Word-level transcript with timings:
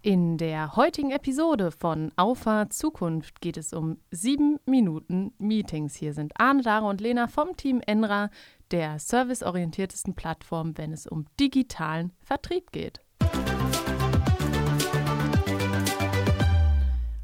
In 0.00 0.38
der 0.38 0.76
heutigen 0.76 1.10
Episode 1.10 1.72
von 1.72 2.12
Auffahrt 2.14 2.72
Zukunft 2.72 3.40
geht 3.40 3.56
es 3.56 3.72
um 3.72 3.98
sieben 4.12 4.60
Minuten 4.64 5.32
Meetings. 5.38 5.96
Hier 5.96 6.14
sind 6.14 6.32
Arne, 6.38 6.62
Dara 6.62 6.88
und 6.88 7.00
Lena 7.00 7.26
vom 7.26 7.56
Team 7.56 7.80
Enra, 7.84 8.30
der 8.70 9.00
serviceorientiertesten 9.00 10.14
Plattform, 10.14 10.78
wenn 10.78 10.92
es 10.92 11.08
um 11.08 11.24
digitalen 11.40 12.12
Vertrieb 12.20 12.70
geht. 12.70 13.00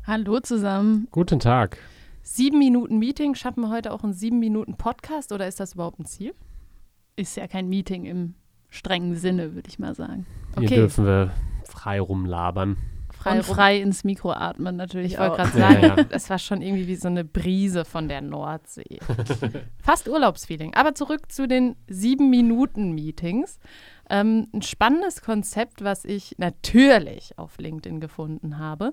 Hallo 0.04 0.40
zusammen. 0.40 1.06
Guten 1.12 1.38
Tag. 1.38 1.78
Sieben 2.24 2.58
Minuten 2.58 2.98
Meeting. 2.98 3.36
Schaffen 3.36 3.60
wir 3.60 3.70
heute 3.70 3.92
auch 3.92 4.02
einen 4.02 4.14
sieben 4.14 4.40
Minuten 4.40 4.76
Podcast 4.76 5.30
oder 5.30 5.46
ist 5.46 5.60
das 5.60 5.74
überhaupt 5.74 6.00
ein 6.00 6.06
Ziel? 6.06 6.34
Ist 7.14 7.36
ja 7.36 7.46
kein 7.46 7.68
Meeting 7.68 8.04
im 8.04 8.34
strengen 8.68 9.14
Sinne, 9.14 9.54
würde 9.54 9.68
ich 9.68 9.78
mal 9.78 9.94
sagen. 9.94 10.26
Hier 10.58 10.68
dürfen 10.68 11.06
wir 11.06 11.30
frei 11.84 12.00
rumlabern. 12.00 12.78
Frei, 13.12 13.36
und 13.36 13.44
frei 13.44 13.78
ins 13.78 14.04
Mikro 14.04 14.32
atmen 14.32 14.76
natürlich. 14.76 15.12
Ich 15.12 15.18
wollte 15.18 15.36
gerade 15.36 15.58
sagen, 15.58 15.82
ja, 15.82 15.96
ja. 15.96 16.04
das 16.04 16.28
war 16.30 16.38
schon 16.38 16.62
irgendwie 16.62 16.88
wie 16.88 16.96
so 16.96 17.08
eine 17.08 17.24
Brise 17.24 17.84
von 17.84 18.08
der 18.08 18.22
Nordsee. 18.22 18.98
Fast 19.82 20.08
Urlaubsfeeling. 20.08 20.74
Aber 20.74 20.94
zurück 20.94 21.30
zu 21.30 21.46
den 21.46 21.76
sieben 21.86 22.30
Minuten 22.30 22.92
Meetings. 22.92 23.58
Ähm, 24.10 24.48
ein 24.52 24.62
spannendes 24.62 25.22
Konzept, 25.22 25.84
was 25.84 26.04
ich 26.04 26.34
natürlich 26.38 27.38
auf 27.38 27.56
LinkedIn 27.58 28.00
gefunden 28.00 28.58
habe. 28.58 28.90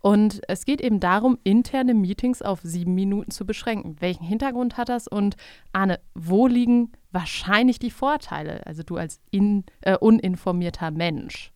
Und 0.00 0.40
es 0.48 0.64
geht 0.64 0.80
eben 0.80 0.98
darum, 0.98 1.38
interne 1.44 1.94
Meetings 1.94 2.42
auf 2.42 2.60
sieben 2.62 2.94
Minuten 2.94 3.30
zu 3.30 3.46
beschränken. 3.46 3.96
Welchen 4.00 4.24
Hintergrund 4.24 4.78
hat 4.78 4.88
das? 4.88 5.08
Und 5.08 5.36
Arne, 5.72 6.00
wo 6.14 6.46
liegen 6.46 6.92
wahrscheinlich 7.12 7.78
die 7.78 7.90
Vorteile? 7.90 8.66
Also 8.66 8.82
du 8.82 8.96
als 8.96 9.20
in, 9.30 9.64
äh, 9.82 9.96
uninformierter 9.96 10.90
Mensch. 10.90 11.52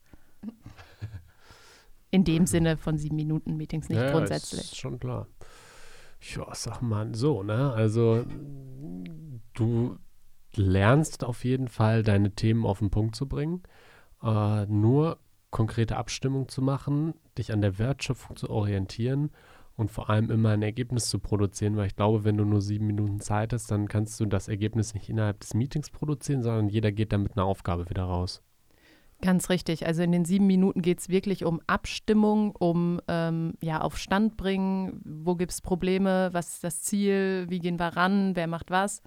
In 2.15 2.23
dem 2.23 2.47
Sinne 2.47 2.77
von 2.77 2.97
sieben 2.97 3.17
Minuten 3.17 3.57
Meetings, 3.57 3.89
nicht 3.89 4.01
ja, 4.01 4.13
grundsätzlich. 4.13 4.61
Ist 4.61 4.77
schon 4.77 5.01
klar. 5.01 5.27
Ja, 6.21 6.47
sag 6.55 6.81
mal 6.81 7.13
so, 7.13 7.43
ne? 7.43 7.73
Also 7.73 8.25
du 9.53 9.99
lernst 10.55 11.25
auf 11.25 11.45
jeden 11.45 11.67
Fall, 11.67 12.05
deine 12.05 12.31
Themen 12.31 12.65
auf 12.67 12.79
den 12.79 12.91
Punkt 12.91 13.17
zu 13.17 13.27
bringen. 13.27 13.65
Äh, 14.23 14.67
nur 14.67 15.19
konkrete 15.51 15.97
Abstimmung 15.97 16.49
zu 16.49 16.63
machen, 16.63 17.15
dich 17.37 17.53
an 17.53 17.61
der 17.61 17.79
Wertschöpfung 17.79 18.37
zu 18.37 18.49
orientieren 18.49 19.31
und 19.75 19.91
vor 19.91 20.09
allem 20.09 20.31
immer 20.31 20.51
ein 20.51 20.63
Ergebnis 20.63 21.09
zu 21.09 21.19
produzieren, 21.19 21.77
weil 21.77 21.89
ich 21.89 21.97
glaube, 21.97 22.23
wenn 22.23 22.37
du 22.37 22.45
nur 22.45 22.61
sieben 22.61 22.87
Minuten 22.87 23.19
Zeit 23.19 23.53
hast, 23.53 23.73
dann 23.73 23.89
kannst 23.89 24.21
du 24.21 24.27
das 24.27 24.47
Ergebnis 24.47 24.95
nicht 24.95 25.09
innerhalb 25.09 25.41
des 25.41 25.55
Meetings 25.55 25.91
produzieren, 25.91 26.45
sondern 26.45 26.69
jeder 26.69 26.93
geht 26.93 27.13
dann 27.13 27.25
mit 27.25 27.37
einer 27.37 27.47
Aufgabe 27.47 27.91
wieder 27.91 28.05
raus. 28.05 28.41
Ganz 29.25 29.49
richtig. 29.49 29.87
Also 29.87 30.03
in 30.03 30.13
den 30.13 30.27
sieben 30.27 30.47
Minuten 30.47 30.83
geht 30.83 31.01
es 31.01 31.09
wirklich 31.09 31.47
um 31.47 31.63
Abstimmung, 31.67 32.55
um 32.55 33.01
ähm, 33.09 33.55
ja, 33.63 33.81
auf 33.81 33.97
Stand 33.97 34.37
bringen, 34.37 35.01
wo 35.03 35.35
gibt 35.35 35.51
es 35.51 35.63
Probleme, 35.63 36.29
was 36.33 36.57
ist 36.57 36.65
das 36.65 36.83
Ziel, 36.83 37.47
wie 37.49 37.59
gehen 37.59 37.79
wir 37.79 37.97
ran, 37.97 38.37
wer 38.37 38.47
macht 38.47 38.71
was. 38.71 39.01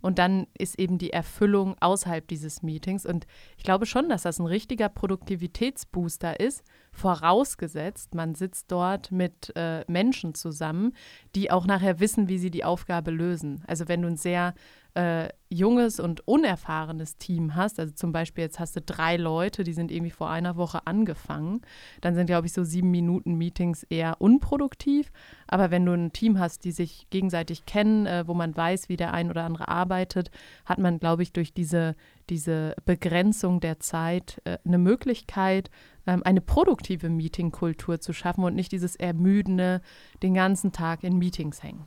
Und 0.00 0.20
dann 0.20 0.46
ist 0.56 0.78
eben 0.78 0.98
die 0.98 1.12
Erfüllung 1.12 1.74
außerhalb 1.80 2.28
dieses 2.28 2.62
Meetings. 2.62 3.04
Und 3.04 3.26
ich 3.56 3.64
glaube 3.64 3.86
schon, 3.86 4.08
dass 4.08 4.22
das 4.22 4.38
ein 4.38 4.46
richtiger 4.46 4.88
Produktivitätsbooster 4.88 6.38
ist, 6.38 6.62
vorausgesetzt, 6.92 8.14
man 8.14 8.36
sitzt 8.36 8.70
dort 8.70 9.10
mit 9.10 9.52
äh, 9.56 9.84
Menschen 9.88 10.36
zusammen, 10.36 10.92
die 11.34 11.50
auch 11.50 11.66
nachher 11.66 11.98
wissen, 11.98 12.28
wie 12.28 12.38
sie 12.38 12.52
die 12.52 12.62
Aufgabe 12.62 13.10
lösen. 13.10 13.64
Also 13.66 13.88
wenn 13.88 14.02
du 14.02 14.06
ein 14.06 14.16
sehr 14.16 14.54
äh, 14.96 15.28
junges 15.50 16.00
und 16.00 16.26
unerfahrenes 16.26 17.18
Team 17.18 17.54
hast, 17.54 17.78
also 17.78 17.92
zum 17.94 18.12
Beispiel 18.12 18.44
jetzt 18.44 18.58
hast 18.58 18.76
du 18.76 18.80
drei 18.80 19.18
Leute, 19.18 19.62
die 19.62 19.74
sind 19.74 19.92
irgendwie 19.92 20.10
vor 20.10 20.30
einer 20.30 20.56
Woche 20.56 20.86
angefangen, 20.86 21.60
dann 22.00 22.14
sind, 22.14 22.26
glaube 22.26 22.46
ich, 22.46 22.54
so 22.54 22.64
sieben 22.64 22.90
Minuten 22.90 23.34
Meetings 23.34 23.82
eher 23.84 24.20
unproduktiv. 24.20 25.12
Aber 25.48 25.70
wenn 25.70 25.84
du 25.84 25.92
ein 25.92 26.12
Team 26.12 26.38
hast, 26.38 26.64
die 26.64 26.72
sich 26.72 27.08
gegenseitig 27.10 27.66
kennen, 27.66 28.06
äh, 28.06 28.26
wo 28.26 28.32
man 28.32 28.56
weiß, 28.56 28.88
wie 28.88 28.96
der 28.96 29.12
ein 29.12 29.28
oder 29.28 29.44
andere 29.44 29.68
arbeitet, 29.68 30.30
hat 30.64 30.78
man, 30.78 30.98
glaube 30.98 31.22
ich, 31.22 31.32
durch 31.32 31.52
diese, 31.52 31.94
diese 32.30 32.74
Begrenzung 32.86 33.60
der 33.60 33.78
Zeit 33.78 34.40
äh, 34.44 34.56
eine 34.64 34.78
Möglichkeit, 34.78 35.70
ähm, 36.06 36.22
eine 36.24 36.40
produktive 36.40 37.10
Meetingkultur 37.10 38.00
zu 38.00 38.14
schaffen 38.14 38.44
und 38.44 38.54
nicht 38.54 38.72
dieses 38.72 38.96
ermüdende, 38.96 39.82
den 40.22 40.32
ganzen 40.32 40.72
Tag 40.72 41.04
in 41.04 41.18
Meetings 41.18 41.62
hängen. 41.62 41.86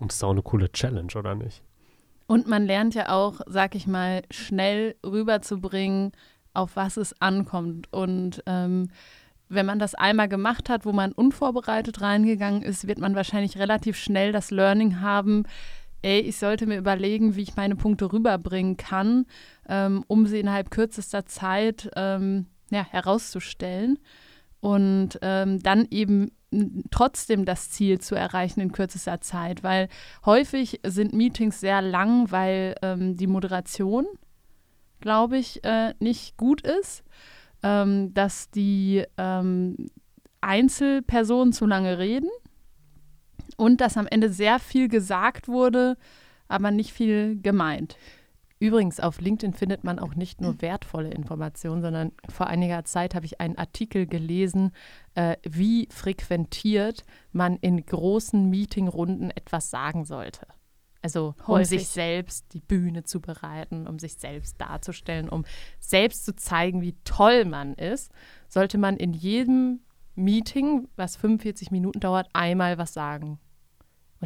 Und 0.00 0.10
das 0.10 0.16
ist 0.16 0.24
auch 0.24 0.32
eine 0.32 0.42
coole 0.42 0.70
Challenge, 0.72 1.12
oder 1.14 1.36
nicht? 1.36 1.62
Und 2.26 2.48
man 2.48 2.66
lernt 2.66 2.94
ja 2.94 3.10
auch, 3.10 3.40
sag 3.46 3.74
ich 3.74 3.86
mal, 3.86 4.22
schnell 4.30 4.96
rüberzubringen, 5.04 6.12
auf 6.54 6.74
was 6.74 6.96
es 6.96 7.20
ankommt. 7.20 7.92
Und 7.92 8.42
ähm, 8.46 8.88
wenn 9.48 9.66
man 9.66 9.78
das 9.78 9.94
einmal 9.94 10.28
gemacht 10.28 10.68
hat, 10.68 10.84
wo 10.84 10.92
man 10.92 11.12
unvorbereitet 11.12 12.00
reingegangen 12.00 12.62
ist, 12.62 12.88
wird 12.88 12.98
man 12.98 13.14
wahrscheinlich 13.14 13.58
relativ 13.58 13.96
schnell 13.96 14.32
das 14.32 14.50
Learning 14.50 15.00
haben, 15.00 15.44
ey, 16.02 16.20
ich 16.20 16.36
sollte 16.36 16.66
mir 16.66 16.78
überlegen, 16.78 17.36
wie 17.36 17.42
ich 17.42 17.56
meine 17.56 17.76
Punkte 17.76 18.12
rüberbringen 18.12 18.76
kann, 18.76 19.26
ähm, 19.68 20.04
um 20.06 20.26
sie 20.26 20.40
innerhalb 20.40 20.70
kürzester 20.70 21.26
Zeit 21.26 21.90
ähm, 21.96 22.46
ja, 22.70 22.84
herauszustellen 22.84 23.98
und 24.60 25.18
ähm, 25.22 25.62
dann 25.62 25.86
eben 25.90 26.32
trotzdem 26.90 27.44
das 27.44 27.70
Ziel 27.70 28.00
zu 28.00 28.14
erreichen 28.14 28.60
in 28.60 28.72
kürzester 28.72 29.20
Zeit, 29.20 29.62
weil 29.62 29.88
häufig 30.24 30.80
sind 30.86 31.12
Meetings 31.12 31.60
sehr 31.60 31.82
lang, 31.82 32.30
weil 32.30 32.74
ähm, 32.82 33.16
die 33.16 33.26
Moderation, 33.26 34.06
glaube 35.00 35.38
ich, 35.38 35.64
äh, 35.64 35.94
nicht 35.98 36.36
gut 36.36 36.62
ist, 36.62 37.02
ähm, 37.62 38.14
dass 38.14 38.50
die 38.50 39.04
ähm, 39.18 39.88
Einzelpersonen 40.40 41.52
zu 41.52 41.66
lange 41.66 41.98
reden 41.98 42.30
und 43.56 43.80
dass 43.80 43.96
am 43.96 44.06
Ende 44.06 44.28
sehr 44.30 44.58
viel 44.58 44.88
gesagt 44.88 45.48
wurde, 45.48 45.96
aber 46.48 46.70
nicht 46.70 46.92
viel 46.92 47.40
gemeint. 47.42 47.96
Übrigens, 48.66 48.98
auf 48.98 49.20
LinkedIn 49.20 49.54
findet 49.54 49.84
man 49.84 50.00
auch 50.00 50.16
nicht 50.16 50.40
nur 50.40 50.60
wertvolle 50.60 51.10
Informationen, 51.10 51.82
sondern 51.82 52.10
vor 52.28 52.48
einiger 52.48 52.84
Zeit 52.84 53.14
habe 53.14 53.24
ich 53.24 53.40
einen 53.40 53.56
Artikel 53.56 54.08
gelesen, 54.08 54.72
äh, 55.14 55.36
wie 55.48 55.86
frequentiert 55.92 57.04
man 57.30 57.58
in 57.58 57.86
großen 57.86 58.50
Meetingrunden 58.50 59.30
etwas 59.30 59.70
sagen 59.70 60.04
sollte. 60.04 60.48
Also 61.00 61.36
um 61.46 61.46
Häufig. 61.46 61.68
sich 61.78 61.86
selbst 61.86 62.54
die 62.54 62.60
Bühne 62.60 63.04
zu 63.04 63.20
bereiten, 63.20 63.86
um 63.86 64.00
sich 64.00 64.16
selbst 64.16 64.60
darzustellen, 64.60 65.28
um 65.28 65.44
selbst 65.78 66.24
zu 66.24 66.34
zeigen, 66.34 66.82
wie 66.82 66.96
toll 67.04 67.44
man 67.44 67.74
ist, 67.74 68.10
sollte 68.48 68.78
man 68.78 68.96
in 68.96 69.12
jedem 69.12 69.78
Meeting, 70.16 70.88
was 70.96 71.14
45 71.14 71.70
Minuten 71.70 72.00
dauert, 72.00 72.28
einmal 72.32 72.78
was 72.78 72.92
sagen. 72.92 73.38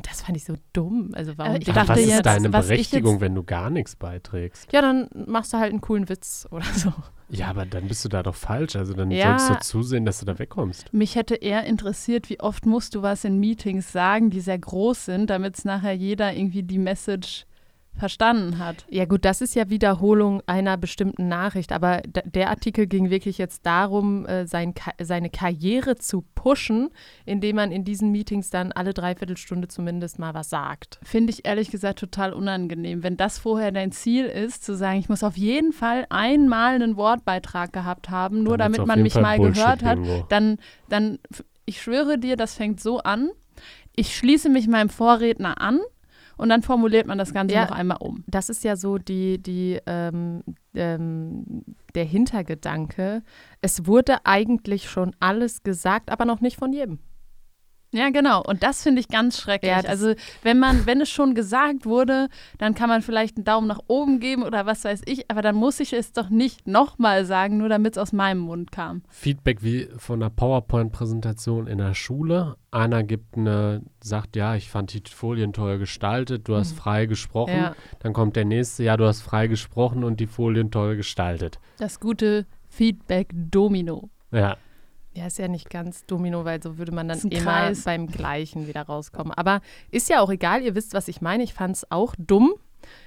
Und 0.00 0.10
das 0.10 0.22
fand 0.22 0.34
ich 0.34 0.44
so 0.44 0.54
dumm. 0.72 1.10
Also 1.12 1.36
warum? 1.36 1.56
Ich 1.56 1.66
dachte 1.66 1.88
was 1.88 1.98
ist 1.98 2.08
jetzt, 2.08 2.24
deine 2.24 2.48
Berechtigung, 2.48 3.12
jetzt, 3.12 3.20
wenn 3.20 3.34
du 3.34 3.42
gar 3.42 3.68
nichts 3.68 3.96
beiträgst? 3.96 4.72
Ja, 4.72 4.80
dann 4.80 5.10
machst 5.26 5.52
du 5.52 5.58
halt 5.58 5.72
einen 5.72 5.82
coolen 5.82 6.08
Witz 6.08 6.48
oder 6.50 6.64
so. 6.74 6.90
Ja, 7.28 7.48
aber 7.48 7.66
dann 7.66 7.86
bist 7.86 8.02
du 8.02 8.08
da 8.08 8.22
doch 8.22 8.34
falsch. 8.34 8.76
Also 8.76 8.94
dann 8.94 9.10
ja, 9.10 9.38
sollst 9.38 9.50
du 9.50 9.66
zusehen, 9.66 10.06
dass 10.06 10.20
du 10.20 10.24
da 10.24 10.38
wegkommst. 10.38 10.90
Mich 10.94 11.16
hätte 11.16 11.34
eher 11.34 11.64
interessiert, 11.64 12.30
wie 12.30 12.40
oft 12.40 12.64
musst 12.64 12.94
du 12.94 13.02
was 13.02 13.24
in 13.24 13.38
Meetings 13.40 13.92
sagen, 13.92 14.30
die 14.30 14.40
sehr 14.40 14.58
groß 14.58 15.04
sind, 15.04 15.28
damit 15.28 15.58
es 15.58 15.66
nachher 15.66 15.92
jeder 15.92 16.32
irgendwie 16.32 16.62
die 16.62 16.78
Message 16.78 17.44
verstanden 17.96 18.58
hat. 18.58 18.86
Ja 18.88 19.04
gut, 19.04 19.24
das 19.24 19.40
ist 19.40 19.54
ja 19.54 19.68
Wiederholung 19.68 20.42
einer 20.46 20.76
bestimmten 20.76 21.28
Nachricht, 21.28 21.72
aber 21.72 22.00
der 22.06 22.48
Artikel 22.48 22.86
ging 22.86 23.10
wirklich 23.10 23.36
jetzt 23.38 23.66
darum, 23.66 24.26
äh, 24.26 24.46
sein, 24.46 24.74
seine 25.00 25.28
Karriere 25.28 25.96
zu 25.96 26.24
pushen, 26.34 26.90
indem 27.26 27.56
man 27.56 27.72
in 27.72 27.84
diesen 27.84 28.10
Meetings 28.10 28.50
dann 28.50 28.72
alle 28.72 28.94
Dreiviertelstunde 28.94 29.68
zumindest 29.68 30.18
mal 30.18 30.34
was 30.34 30.48
sagt. 30.50 30.98
Finde 31.02 31.32
ich 31.32 31.46
ehrlich 31.46 31.70
gesagt 31.70 31.98
total 31.98 32.32
unangenehm. 32.32 33.02
Wenn 33.02 33.16
das 33.16 33.38
vorher 33.38 33.70
dein 33.70 33.92
Ziel 33.92 34.24
ist, 34.24 34.64
zu 34.64 34.74
sagen, 34.74 34.98
ich 34.98 35.08
muss 35.08 35.22
auf 35.22 35.36
jeden 35.36 35.72
Fall 35.72 36.06
einmal 36.08 36.74
einen 36.74 36.96
Wortbeitrag 36.96 37.72
gehabt 37.72 38.08
haben, 38.08 38.42
nur 38.42 38.56
dann 38.56 38.72
damit 38.72 38.86
man 38.86 39.02
mich 39.02 39.12
Fall 39.14 39.22
mal 39.22 39.36
Bullshit 39.36 39.62
gehört 39.62 39.82
hat, 39.84 39.98
irgendwo. 39.98 40.26
dann, 40.28 40.56
dann, 40.88 41.18
ich 41.66 41.82
schwöre 41.82 42.18
dir, 42.18 42.36
das 42.36 42.54
fängt 42.54 42.80
so 42.80 42.98
an. 42.98 43.30
Ich 43.94 44.16
schließe 44.16 44.48
mich 44.48 44.68
meinem 44.68 44.88
Vorredner 44.88 45.60
an 45.60 45.80
und 46.41 46.48
dann 46.48 46.63
formuliert 46.63 47.07
man 47.07 47.19
das 47.19 47.34
Ganze 47.34 47.54
ja, 47.54 47.66
noch 47.66 47.72
einmal 47.72 47.98
um. 48.01 48.25
Das 48.27 48.48
ist 48.48 48.65
ja 48.65 48.75
so 48.75 48.97
die, 48.97 49.42
die, 49.42 49.78
ähm, 49.87 50.42
ähm, 50.75 51.65
der 51.95 52.04
Hintergedanke. 52.04 53.22
Es 53.60 53.87
wurde 53.87 54.25
eigentlich 54.25 54.89
schon 54.89 55.15
alles 55.21 55.63
gesagt, 55.63 56.10
aber 56.10 56.25
noch 56.25 56.41
nicht 56.41 56.57
von 56.57 56.72
jedem. 56.72 56.98
Ja, 57.92 58.10
genau. 58.10 58.42
Und 58.42 58.63
das 58.63 58.83
finde 58.83 59.01
ich 59.01 59.09
ganz 59.09 59.41
schrecklich. 59.41 59.71
Ja, 59.71 59.81
also, 59.81 60.15
wenn 60.42 60.59
man, 60.59 60.87
wenn 60.87 61.01
es 61.01 61.10
schon 61.10 61.34
gesagt 61.34 61.87
wurde, 61.87 62.28
dann 62.59 62.75
kann 62.75 62.89
man 62.89 63.03
vielleicht 63.03 63.37
einen 63.37 63.45
Daumen 63.45 63.66
nach 63.66 63.81
oben 63.89 64.21
geben 64.21 64.45
oder 64.45 64.65
was 64.65 64.84
weiß 64.84 65.03
ich, 65.07 65.31
aber 65.31 65.42
dann 65.42 65.57
muss 65.57 65.81
ich 65.81 65.92
es 65.92 66.13
doch 66.13 66.31
nicht 66.31 66.69
nochmal 66.69 67.25
sagen, 67.25 67.59
nur 67.59 67.69
damit 67.69 67.95
es 67.95 67.98
aus 67.98 68.13
meinem 68.13 68.41
Mund 68.41 68.71
kam. 68.71 69.03
Feedback 69.09 69.63
wie 69.63 69.89
von 69.97 70.22
einer 70.22 70.31
PowerPoint-Präsentation 70.31 71.66
in 71.66 71.78
der 71.78 71.95
Schule. 71.95 72.57
Einer 72.71 73.03
gibt 73.03 73.37
eine, 73.37 73.83
sagt, 74.01 74.37
ja, 74.37 74.54
ich 74.54 74.71
fand 74.71 74.92
die 74.92 75.03
Folien 75.10 75.53
toll 75.53 75.78
gestaltet, 75.78 76.47
du 76.47 76.54
hast 76.54 76.75
mhm. 76.75 76.78
frei 76.78 77.07
gesprochen. 77.07 77.57
Ja. 77.57 77.75
Dann 77.98 78.13
kommt 78.13 78.37
der 78.37 78.45
nächste, 78.45 78.84
ja, 78.84 78.97
du 78.97 79.07
hast 79.07 79.22
frei 79.22 79.48
gesprochen 79.48 80.04
und 80.04 80.21
die 80.21 80.28
Folien 80.28 80.71
toll 80.71 80.95
gestaltet. 80.97 81.59
Das 81.78 81.98
gute 81.98 82.47
Feedback 82.69 83.31
Domino. 83.33 84.10
Ja. 84.31 84.57
Ja, 85.12 85.27
ist 85.27 85.39
ja 85.39 85.48
nicht 85.48 85.71
ganz 85.71 86.07
Domino, 86.07 86.45
weil 86.45 86.62
so 86.62 86.78
würde 86.78 86.92
man 86.92 87.09
dann 87.09 87.18
immer 87.18 87.42
Kreis. 87.42 87.84
beim 87.84 88.07
Gleichen 88.07 88.68
wieder 88.68 88.83
rauskommen. 88.83 89.33
Aber 89.33 89.60
ist 89.91 90.09
ja 90.09 90.21
auch 90.21 90.30
egal, 90.30 90.62
ihr 90.62 90.74
wisst, 90.74 90.95
was 90.95 91.09
ich 91.09 91.21
meine. 91.21 91.42
Ich 91.42 91.53
fand 91.53 91.77
es 91.77 91.91
auch 91.91 92.15
dumm. 92.16 92.54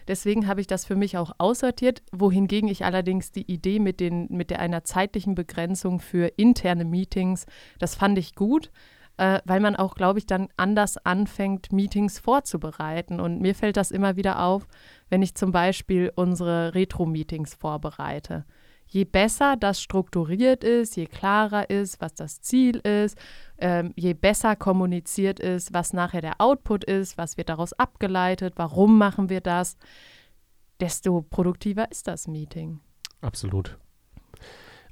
Deswegen 0.07 0.47
habe 0.47 0.61
ich 0.61 0.67
das 0.67 0.85
für 0.85 0.95
mich 0.95 1.17
auch 1.17 1.31
aussortiert, 1.37 2.03
wohingegen 2.11 2.69
ich 2.69 2.85
allerdings 2.85 3.31
die 3.31 3.49
Idee 3.51 3.79
mit, 3.79 3.99
den, 3.99 4.27
mit 4.29 4.49
der 4.49 4.59
einer 4.59 4.83
zeitlichen 4.83 5.33
Begrenzung 5.33 5.99
für 5.99 6.27
interne 6.37 6.85
Meetings, 6.85 7.47
das 7.79 7.95
fand 7.95 8.17
ich 8.19 8.35
gut, 8.35 8.69
äh, 9.17 9.39
weil 9.45 9.59
man 9.59 9.75
auch, 9.75 9.95
glaube 9.95 10.19
ich, 10.19 10.25
dann 10.25 10.49
anders 10.57 10.97
anfängt, 10.97 11.71
Meetings 11.71 12.19
vorzubereiten. 12.19 13.19
Und 13.19 13.41
mir 13.41 13.55
fällt 13.55 13.77
das 13.77 13.91
immer 13.91 14.15
wieder 14.15 14.43
auf, 14.43 14.67
wenn 15.09 15.21
ich 15.21 15.35
zum 15.35 15.51
Beispiel 15.51 16.11
unsere 16.15 16.75
Retro-Meetings 16.75 17.55
vorbereite. 17.55 18.45
Je 18.87 19.05
besser 19.05 19.57
das 19.57 19.81
strukturiert 19.81 20.63
ist, 20.63 20.95
je 20.95 21.07
klarer 21.07 21.69
ist, 21.69 21.99
was 21.99 22.13
das 22.13 22.41
Ziel 22.41 22.77
ist, 22.77 23.17
ähm, 23.57 23.91
je 23.95 24.13
besser 24.13 24.55
kommuniziert 24.55 25.39
ist, 25.39 25.73
was 25.73 25.93
nachher 25.93 26.21
der 26.21 26.39
Output 26.39 26.83
ist, 26.83 27.17
was 27.17 27.37
wird 27.37 27.49
daraus 27.49 27.73
abgeleitet, 27.73 28.53
warum 28.57 28.97
machen 28.97 29.29
wir 29.29 29.41
das, 29.41 29.77
desto 30.79 31.21
produktiver 31.21 31.89
ist 31.91 32.07
das 32.07 32.27
Meeting. 32.27 32.79
Absolut. 33.21 33.77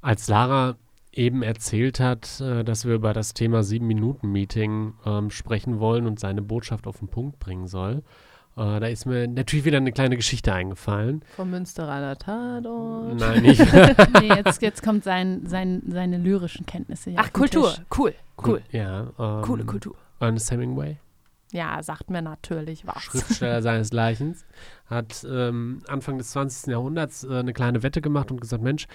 Als 0.00 0.26
Lara 0.28 0.76
eben 1.12 1.42
erzählt 1.42 2.00
hat, 2.00 2.40
äh, 2.40 2.64
dass 2.64 2.86
wir 2.86 2.94
über 2.94 3.12
das 3.12 3.34
Thema 3.34 3.60
7-Minuten-Meeting 3.60 4.94
ähm, 5.04 5.30
sprechen 5.30 5.78
wollen 5.78 6.06
und 6.06 6.18
seine 6.18 6.42
Botschaft 6.42 6.86
auf 6.86 6.98
den 6.98 7.08
Punkt 7.08 7.38
bringen 7.38 7.66
soll, 7.66 8.02
äh, 8.56 8.80
da 8.80 8.86
ist 8.86 9.06
mir 9.06 9.26
natürlich 9.28 9.64
wieder 9.64 9.78
eine 9.78 9.92
kleine 9.92 10.16
Geschichte 10.16 10.52
eingefallen. 10.52 11.24
Vom 11.36 11.50
Münsteraner 11.50 12.18
Tatort. 12.18 13.18
Nein, 13.18 13.42
nicht. 13.42 13.60
nee, 14.20 14.28
jetzt, 14.36 14.60
jetzt 14.60 14.82
kommt 14.82 15.04
sein, 15.04 15.46
sein, 15.46 15.82
seine 15.88 16.18
lyrischen 16.18 16.66
Kenntnisse. 16.66 17.14
Ach, 17.16 17.32
Kultur. 17.32 17.70
Tisch. 17.70 17.82
Cool, 17.96 18.14
cool. 18.44 18.62
Ja. 18.70 19.08
Ähm, 19.18 19.42
Coole 19.42 19.64
Kultur. 19.64 19.94
Ernest 20.20 20.50
Hemingway, 20.50 20.98
Ja, 21.50 21.82
sagt 21.82 22.10
mir 22.10 22.22
natürlich 22.22 22.86
was. 22.86 23.02
Schriftsteller 23.02 23.60
seinesgleichen, 23.62 24.36
hat 24.86 25.26
ähm, 25.28 25.82
Anfang 25.88 26.18
des 26.18 26.30
20. 26.30 26.70
Jahrhunderts 26.70 27.24
äh, 27.24 27.38
eine 27.38 27.52
kleine 27.52 27.82
Wette 27.82 28.00
gemacht 28.00 28.30
und 28.30 28.40
gesagt, 28.40 28.62
Mensch, 28.62 28.86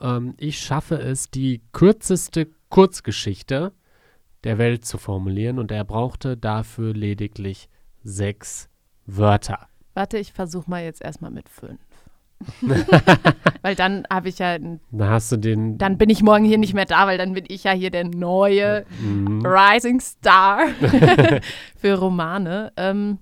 ähm, 0.00 0.34
ich 0.36 0.58
schaffe 0.58 0.96
es, 0.96 1.30
die 1.30 1.62
kürzeste 1.72 2.48
Kurzgeschichte 2.68 3.72
der 4.42 4.58
Welt 4.58 4.84
zu 4.84 4.98
formulieren 4.98 5.58
und 5.58 5.70
er 5.70 5.84
brauchte 5.84 6.36
dafür 6.36 6.92
lediglich 6.92 7.70
sechs 8.02 8.68
Wörter. 9.06 9.68
Warte, 9.94 10.18
ich 10.18 10.32
versuche 10.32 10.68
mal 10.68 10.82
jetzt 10.82 11.02
erstmal 11.02 11.30
mit 11.30 11.48
fünf. 11.48 11.80
weil 13.62 13.74
dann 13.74 14.04
habe 14.12 14.28
ich 14.28 14.38
ja, 14.38 14.58
Da 14.90 15.08
hast 15.08 15.32
du 15.32 15.36
den. 15.36 15.78
dann 15.78 15.96
bin 15.98 16.10
ich 16.10 16.22
morgen 16.22 16.44
hier 16.44 16.58
nicht 16.58 16.74
mehr 16.74 16.84
da, 16.84 17.06
weil 17.06 17.16
dann 17.16 17.32
bin 17.32 17.44
ich 17.48 17.64
ja 17.64 17.72
hier 17.72 17.90
der 17.90 18.04
neue 18.04 18.84
Mhm. 19.00 19.44
Rising 19.46 20.00
Star 20.00 20.66
für 21.76 21.94
Romane. 21.98 22.72
Ähm, 22.76 23.18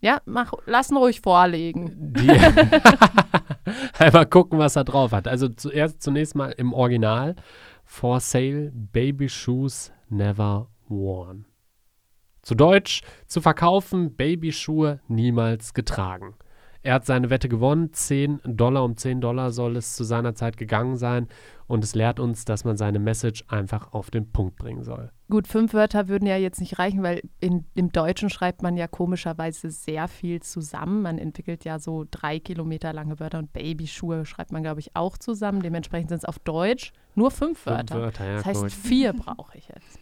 ja, 0.00 0.20
mach, 0.24 0.52
lassen 0.66 0.96
ruhig 0.96 1.20
vorlegen. 1.20 2.14
Einmal 3.98 4.26
gucken, 4.26 4.58
was 4.58 4.76
er 4.76 4.84
drauf 4.84 5.12
hat. 5.12 5.26
Also 5.26 5.48
zuerst 5.48 6.02
zunächst 6.02 6.34
mal 6.36 6.50
im 6.52 6.72
Original. 6.72 7.34
For 7.84 8.20
sale, 8.20 8.70
Baby 8.72 9.28
Shoes 9.28 9.92
never 10.08 10.68
worn. 10.88 11.44
Zu 12.46 12.54
Deutsch, 12.54 13.02
zu 13.26 13.40
verkaufen, 13.40 14.14
Babyschuhe 14.14 15.00
niemals 15.08 15.74
getragen. 15.74 16.36
Er 16.84 16.94
hat 16.94 17.04
seine 17.04 17.28
Wette 17.28 17.48
gewonnen, 17.48 17.92
10 17.92 18.38
Dollar, 18.44 18.84
um 18.84 18.96
10 18.96 19.20
Dollar 19.20 19.50
soll 19.50 19.76
es 19.76 19.96
zu 19.96 20.04
seiner 20.04 20.36
Zeit 20.36 20.56
gegangen 20.56 20.94
sein 20.94 21.26
und 21.66 21.82
es 21.82 21.96
lehrt 21.96 22.20
uns, 22.20 22.44
dass 22.44 22.64
man 22.64 22.76
seine 22.76 23.00
Message 23.00 23.42
einfach 23.48 23.92
auf 23.92 24.12
den 24.12 24.30
Punkt 24.30 24.54
bringen 24.54 24.84
soll. 24.84 25.10
Gut, 25.28 25.48
fünf 25.48 25.74
Wörter 25.74 26.06
würden 26.06 26.28
ja 26.28 26.36
jetzt 26.36 26.60
nicht 26.60 26.78
reichen, 26.78 27.02
weil 27.02 27.20
in, 27.40 27.64
im 27.74 27.90
Deutschen 27.90 28.30
schreibt 28.30 28.62
man 28.62 28.76
ja 28.76 28.86
komischerweise 28.86 29.68
sehr 29.70 30.06
viel 30.06 30.40
zusammen. 30.40 31.02
Man 31.02 31.18
entwickelt 31.18 31.64
ja 31.64 31.80
so 31.80 32.06
drei 32.08 32.38
Kilometer 32.38 32.92
lange 32.92 33.18
Wörter 33.18 33.38
und 33.40 33.52
Babyschuhe 33.52 34.24
schreibt 34.24 34.52
man, 34.52 34.62
glaube 34.62 34.78
ich, 34.78 34.94
auch 34.94 35.18
zusammen. 35.18 35.62
Dementsprechend 35.62 36.10
sind 36.10 36.18
es 36.18 36.24
auf 36.24 36.38
Deutsch 36.38 36.92
nur 37.16 37.32
fünf 37.32 37.58
Fünf 37.58 37.66
Wörter. 37.66 37.96
Wörter, 37.96 38.24
ja, 38.24 38.36
das 38.36 38.44
heißt, 38.44 38.62
cool. 38.62 38.70
vier 38.70 39.12
brauche 39.14 39.58
ich 39.58 39.66
jetzt. 39.66 39.98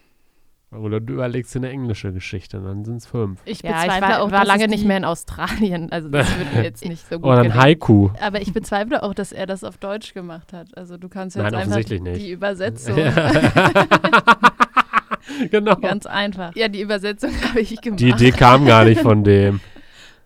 Oder 0.79 1.01
du 1.01 1.15
überlegst 1.15 1.55
dir 1.55 1.61
eine 1.61 1.71
englische 1.71 2.13
Geschichte, 2.13 2.61
dann 2.61 2.85
sind 2.85 2.97
es 2.97 3.07
fünf. 3.07 3.41
Ich 3.45 3.63
Ja, 3.63 3.71
ich 3.71 3.77
bezweifle 3.83 4.09
war, 4.09 4.23
auch, 4.23 4.31
war 4.31 4.41
dass 4.41 4.49
lange 4.49 4.69
nicht 4.69 4.83
die- 4.83 4.87
mehr 4.87 4.97
in 4.97 5.05
Australien. 5.05 5.91
Also 5.93 6.09
das 6.09 6.29
würde 6.37 6.51
mir 6.57 6.65
jetzt 6.65 6.85
nicht 6.85 7.07
so 7.09 7.17
gut 7.21 7.31
Oder 7.31 7.43
ein. 7.43 7.55
Haiku. 7.55 8.11
Aber 8.21 8.41
ich 8.43 8.53
bezweifle 8.53 9.03
auch, 9.03 9.15
dass 9.15 9.33
er 9.33 9.47
das 9.47 9.65
auf 9.65 9.79
Deutsch 9.79 10.15
gemacht 10.15 10.53
hat. 10.53 10.77
Also 10.77 10.97
du 10.97 11.09
kannst 11.09 11.37
jetzt 11.37 11.45
Nein, 11.45 11.55
einfach 11.55 11.69
offensichtlich 11.77 12.03
nicht. 12.03 12.21
die 12.21 12.31
Übersetzung 12.33 12.97
genau. 15.51 15.77
ganz 15.77 16.07
einfach. 16.07 16.55
Ja, 16.55 16.69
die 16.69 16.81
Übersetzung 16.81 17.31
habe 17.49 17.61
ich 17.61 17.81
gemacht. 17.81 18.01
Die 18.01 18.11
Idee 18.11 18.31
kam 18.33 18.67
gar 18.67 18.85
nicht 18.85 19.01
von 19.01 19.25
dem. 19.25 19.61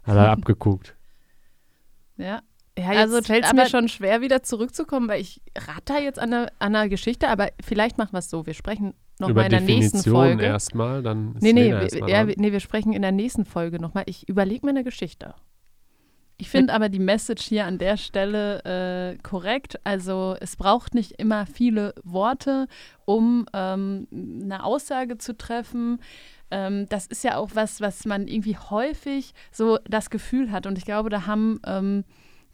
Hat 0.05 0.17
er 0.17 0.31
abgeguckt. 0.31 0.95
Ja. 2.17 2.41
Ja, 2.79 2.93
jetzt 2.93 3.01
Also, 3.13 3.23
fällt 3.23 3.45
es 3.45 3.53
mir 3.53 3.69
schon 3.69 3.89
schwer, 3.89 4.21
wieder 4.21 4.45
zurückzukommen, 4.45 5.09
weil 5.09 5.21
ich 5.21 5.41
ratter 5.57 6.01
jetzt 6.01 6.21
an 6.21 6.33
einer, 6.33 6.47
an 6.61 6.77
einer 6.77 6.89
Geschichte, 6.89 7.29
aber 7.29 7.49
vielleicht 7.61 7.99
machen 7.99 8.13
wir 8.13 8.21
es 8.21 8.31
so. 8.31 8.47
Wir 8.47 8.55
sprechen 8.55 8.95
noch 9.21 9.29
Über 9.29 9.45
in 9.45 9.51
der 9.51 9.61
nächsten 9.61 9.99
Definition 9.99 10.15
Folge. 10.15 10.45
erstmal, 10.45 11.03
dann 11.03 11.35
ist 11.35 11.43
Nee, 11.43 11.53
nee, 11.53 11.73
Lena 11.73 11.81
wir, 11.81 12.09
ja, 12.09 12.25
nee, 12.25 12.53
wir 12.53 12.61
sprechen 12.61 12.93
in 12.93 13.03
der 13.03 13.13
nächsten 13.13 13.45
Folge 13.45 13.81
nochmal. 13.81 14.05
Ich 14.07 14.29
überlege 14.29 14.65
mir 14.65 14.71
eine 14.71 14.85
Geschichte. 14.85 15.35
Ich 16.41 16.51
finde 16.51 16.73
aber 16.73 16.89
die 16.89 17.01
Message 17.01 17.45
hier 17.47 17.67
an 17.67 17.79
der 17.79 17.97
Stelle 17.97 18.63
äh, 18.65 19.19
korrekt. 19.23 19.81
Also 19.83 20.37
es 20.41 20.55
braucht 20.55 20.95
nicht 20.95 21.13
immer 21.19 21.47
viele 21.47 21.95
Worte, 22.05 22.69
um 23.05 23.47
ähm, 23.53 24.07
eine 24.13 24.63
Aussage 24.63 25.19
zu 25.19 25.37
treffen. 25.37 25.99
Ähm, 26.53 26.87
das 26.89 27.07
ist 27.07 27.25
ja 27.25 27.39
auch 27.39 27.51
was, 27.55 27.81
was 27.81 28.05
man 28.05 28.29
irgendwie 28.29 28.57
häufig 28.57 29.35
so 29.51 29.79
das 29.89 30.11
Gefühl 30.11 30.53
hat. 30.53 30.67
Und 30.67 30.79
ich 30.79 30.85
glaube, 30.85 31.11
da 31.11 31.27
haben 31.27 31.61
ähm, 31.67 32.05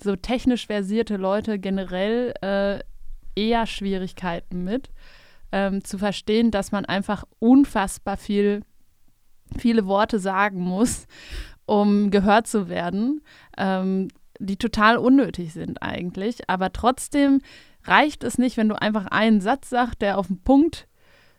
so 0.02 0.17
technisch 0.17 0.67
versierte 0.67 1.19
Leute 1.19 1.58
generell 1.58 2.32
äh, 2.40 2.81
eher 3.37 3.67
Schwierigkeiten 3.67 4.64
mit, 4.64 4.90
ähm, 5.52 5.85
zu 5.85 5.99
verstehen, 5.99 6.50
dass 6.50 6.73
man 6.73 6.85
einfach 6.85 7.25
unfassbar 7.38 8.17
viel, 8.17 8.62
viele 9.58 9.87
Worte 9.87 10.19
sagen 10.19 10.61
muss, 10.61 11.06
um 11.67 12.11
gehört 12.11 12.46
zu 12.46 12.69
werden, 12.69 13.23
ähm, 13.56 14.08
die 14.38 14.56
total 14.56 14.99
unnötig 14.99 15.52
sind 15.52 15.82
eigentlich. 15.82 16.49
Aber 16.50 16.73
trotzdem 16.73 17.41
reicht 17.85 18.25
es 18.25 18.38
nicht, 18.38 18.56
wenn 18.56 18.69
du 18.69 18.81
einfach 18.81 19.06
einen 19.06 19.41
Satz 19.41 19.70
sagst, 19.70 20.00
der 20.02 20.19
auf 20.19 20.26
den 20.26 20.43
Punkt 20.43 20.88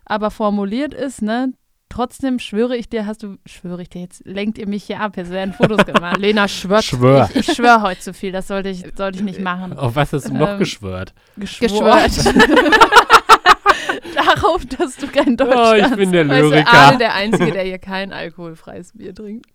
aber 0.05 0.31
formuliert 0.31 0.93
ist, 0.93 1.21
ne? 1.21 1.53
Trotzdem 1.89 2.39
schwöre 2.39 2.75
ich 2.75 2.89
dir, 2.89 3.05
hast 3.05 3.23
du, 3.23 3.37
schwöre 3.45 3.83
ich 3.83 3.89
dir, 3.89 4.01
jetzt 4.01 4.23
lenkt 4.25 4.57
ihr 4.57 4.67
mich 4.67 4.83
hier 4.85 4.99
ab, 4.99 5.15
jetzt 5.17 5.29
werden 5.31 5.53
Fotos 5.53 5.85
gemacht. 5.85 6.17
Lena 6.17 6.47
schwört. 6.47 6.83
Schwör. 6.83 7.29
Ich, 7.33 7.47
ich 7.47 7.55
schwöre 7.55 7.81
heute 7.83 8.01
zu 8.01 8.13
viel, 8.13 8.31
das 8.31 8.47
sollte 8.47 8.69
ich, 8.69 8.83
sollte 8.97 9.19
ich 9.19 9.23
nicht 9.23 9.39
machen. 9.39 9.77
Auf 9.77 9.95
was 9.95 10.11
hast 10.11 10.27
du 10.27 10.33
noch 10.33 10.49
Ähm, 10.49 10.59
geschwört? 10.59 11.13
Geschwört. 11.37 12.11
Darauf, 14.15 14.65
dass 14.65 14.97
du 14.97 15.07
kein 15.07 15.37
Deutsch 15.37 15.55
Oh, 15.55 15.73
ich 15.73 15.81
kannst. 15.81 15.97
bin 15.97 16.11
der 16.11 16.27
Weißt 16.27 16.41
du, 16.43 16.49
Lyriker. 16.49 16.97
Der 16.97 17.13
Einzige, 17.13 17.51
der 17.51 17.63
hier 17.63 17.77
kein 17.79 18.11
alkoholfreies 18.13 18.93
Bier 18.93 19.13
trinkt. 19.13 19.47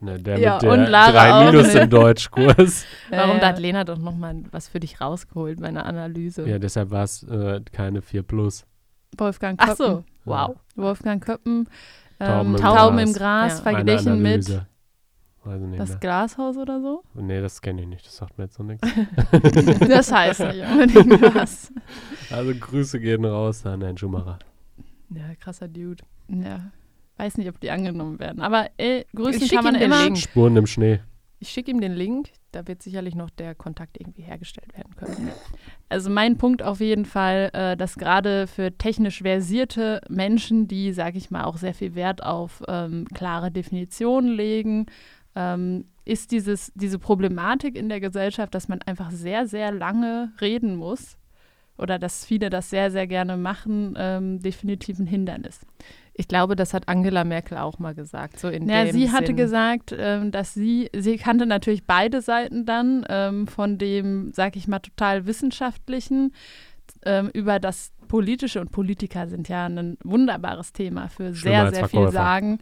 Ne, 0.00 0.16
der 0.18 0.38
Ja, 0.38 0.54
mit 0.54 0.62
der 0.62 0.70
und 0.72 0.84
Lara 0.86 1.10
drei 1.10 1.32
auch 1.32 1.50
Minus 1.52 1.66
nicht. 1.74 1.76
im 1.82 1.90
Deutschkurs. 1.90 2.84
Warum? 3.10 3.36
Äh, 3.36 3.40
Da 3.40 3.48
hat 3.48 3.58
Lena 3.58 3.82
doch 3.84 3.98
nochmal 3.98 4.36
was 4.52 4.68
für 4.68 4.78
dich 4.78 5.00
rausgeholt, 5.00 5.58
meine 5.58 5.84
Analyse. 5.84 6.48
ja, 6.48 6.58
deshalb 6.60 6.90
war 6.92 7.02
es 7.02 7.24
äh, 7.24 7.60
keine 7.72 8.00
4 8.02 8.22
plus. 8.22 8.64
Wolfgang 9.16 9.58
Köppen. 9.58 9.72
Ach 9.72 9.76
so, 9.76 10.04
wow. 10.24 10.56
Wolfgang 10.76 11.24
Köppen. 11.24 11.68
Tauben 12.20 12.48
Ähm, 12.50 12.54
im 12.54 12.60
Tauben 12.60 12.96
Gras. 12.96 13.08
im 13.08 13.12
Gras, 13.14 13.58
Ja. 13.58 13.62
Verglichen 13.72 14.22
mit 14.22 14.62
Ich 15.56 15.60
nicht 15.62 15.80
das 15.80 15.90
mehr. 15.90 15.98
Glashaus 15.98 16.56
oder 16.56 16.80
so. 16.80 17.02
Nee, 17.14 17.40
das 17.40 17.60
kenne 17.60 17.82
ich 17.82 17.88
nicht. 17.88 18.06
Das 18.06 18.16
sagt 18.16 18.36
mir 18.38 18.44
jetzt 18.44 18.54
so 18.56 18.62
nichts. 18.62 18.86
Das 19.88 20.12
heißt 20.12 20.40
nicht 20.40 20.62
unbedingt 20.70 21.34
was. 21.34 21.72
Also 22.30 22.52
Grüße 22.54 23.00
gehen 23.00 23.24
raus 23.24 23.64
an 23.66 23.82
Herrn 23.82 23.96
Schumacher. 23.96 24.38
Ja, 25.10 25.34
krasser 25.40 25.68
Dude. 25.68 26.04
Ja. 26.28 26.70
Weiß 27.16 27.36
nicht, 27.36 27.48
ob 27.48 27.58
die 27.60 27.70
angenommen 27.70 28.18
werden. 28.20 28.40
Aber 28.40 28.68
ey, 28.76 29.04
grüßen 29.14 29.42
Ich 29.42 29.48
schick 29.48 29.56
kann 29.56 29.64
man 29.64 29.74
ihm 29.74 29.80
den 29.80 29.90
immer. 29.90 30.04
Link. 30.04 30.18
Spuren 30.18 30.56
im 30.56 30.66
Schnee. 30.66 31.00
Ich 31.40 31.50
schicke 31.50 31.70
ihm 31.70 31.80
den 31.80 31.92
Link, 31.92 32.30
da 32.50 32.66
wird 32.66 32.82
sicherlich 32.82 33.14
noch 33.14 33.30
der 33.30 33.54
Kontakt 33.54 33.96
irgendwie 34.00 34.22
hergestellt 34.22 34.76
werden 34.76 34.96
können. 34.96 35.30
Also 35.88 36.10
mein 36.10 36.36
Punkt 36.36 36.64
auf 36.64 36.80
jeden 36.80 37.04
Fall, 37.04 37.50
äh, 37.52 37.76
dass 37.76 37.94
gerade 37.94 38.48
für 38.48 38.76
technisch 38.76 39.22
versierte 39.22 40.00
Menschen, 40.08 40.66
die, 40.66 40.92
sage 40.92 41.16
ich 41.16 41.30
mal, 41.30 41.44
auch 41.44 41.56
sehr 41.56 41.74
viel 41.74 41.94
Wert 41.94 42.24
auf 42.24 42.62
ähm, 42.66 43.06
klare 43.14 43.52
Definitionen 43.52 44.32
legen, 44.34 44.86
ähm, 45.38 45.84
ist 46.04 46.32
dieses, 46.32 46.72
diese 46.74 46.98
Problematik 46.98 47.76
in 47.76 47.88
der 47.88 48.00
Gesellschaft, 48.00 48.54
dass 48.54 48.66
man 48.68 48.82
einfach 48.82 49.10
sehr, 49.12 49.46
sehr 49.46 49.70
lange 49.72 50.32
reden 50.40 50.74
muss 50.76 51.16
oder 51.76 51.98
dass 51.98 52.24
viele 52.24 52.50
das 52.50 52.70
sehr, 52.70 52.90
sehr 52.90 53.06
gerne 53.06 53.36
machen, 53.36 53.94
ähm, 53.96 54.40
definitiv 54.40 54.98
ein 54.98 55.06
Hindernis. 55.06 55.60
Ich 56.14 56.26
glaube, 56.26 56.56
das 56.56 56.74
hat 56.74 56.88
Angela 56.88 57.22
Merkel 57.22 57.58
auch 57.58 57.78
mal 57.78 57.94
gesagt. 57.94 58.40
So 58.40 58.48
in 58.48 58.68
Ja, 58.68 58.82
dem 58.84 58.92
sie 58.92 59.12
hatte 59.12 59.26
Sinn. 59.26 59.36
gesagt, 59.36 59.94
ähm, 59.96 60.32
dass 60.32 60.52
sie, 60.54 60.90
sie 60.96 61.16
kannte 61.16 61.46
natürlich 61.46 61.84
beide 61.86 62.20
Seiten 62.20 62.66
dann, 62.66 63.06
ähm, 63.08 63.46
von 63.46 63.78
dem, 63.78 64.32
sag 64.32 64.56
ich 64.56 64.66
mal, 64.66 64.80
total 64.80 65.26
wissenschaftlichen 65.26 66.32
ähm, 67.04 67.30
über 67.32 67.60
das 67.60 67.92
politische 68.08 68.60
und 68.60 68.72
Politiker 68.72 69.28
sind 69.28 69.48
ja 69.48 69.66
ein 69.66 69.96
wunderbares 70.02 70.72
Thema 70.72 71.08
für 71.08 71.32
sehr, 71.34 71.72
sehr 71.72 71.88
viel 71.88 72.10
sagen, 72.10 72.58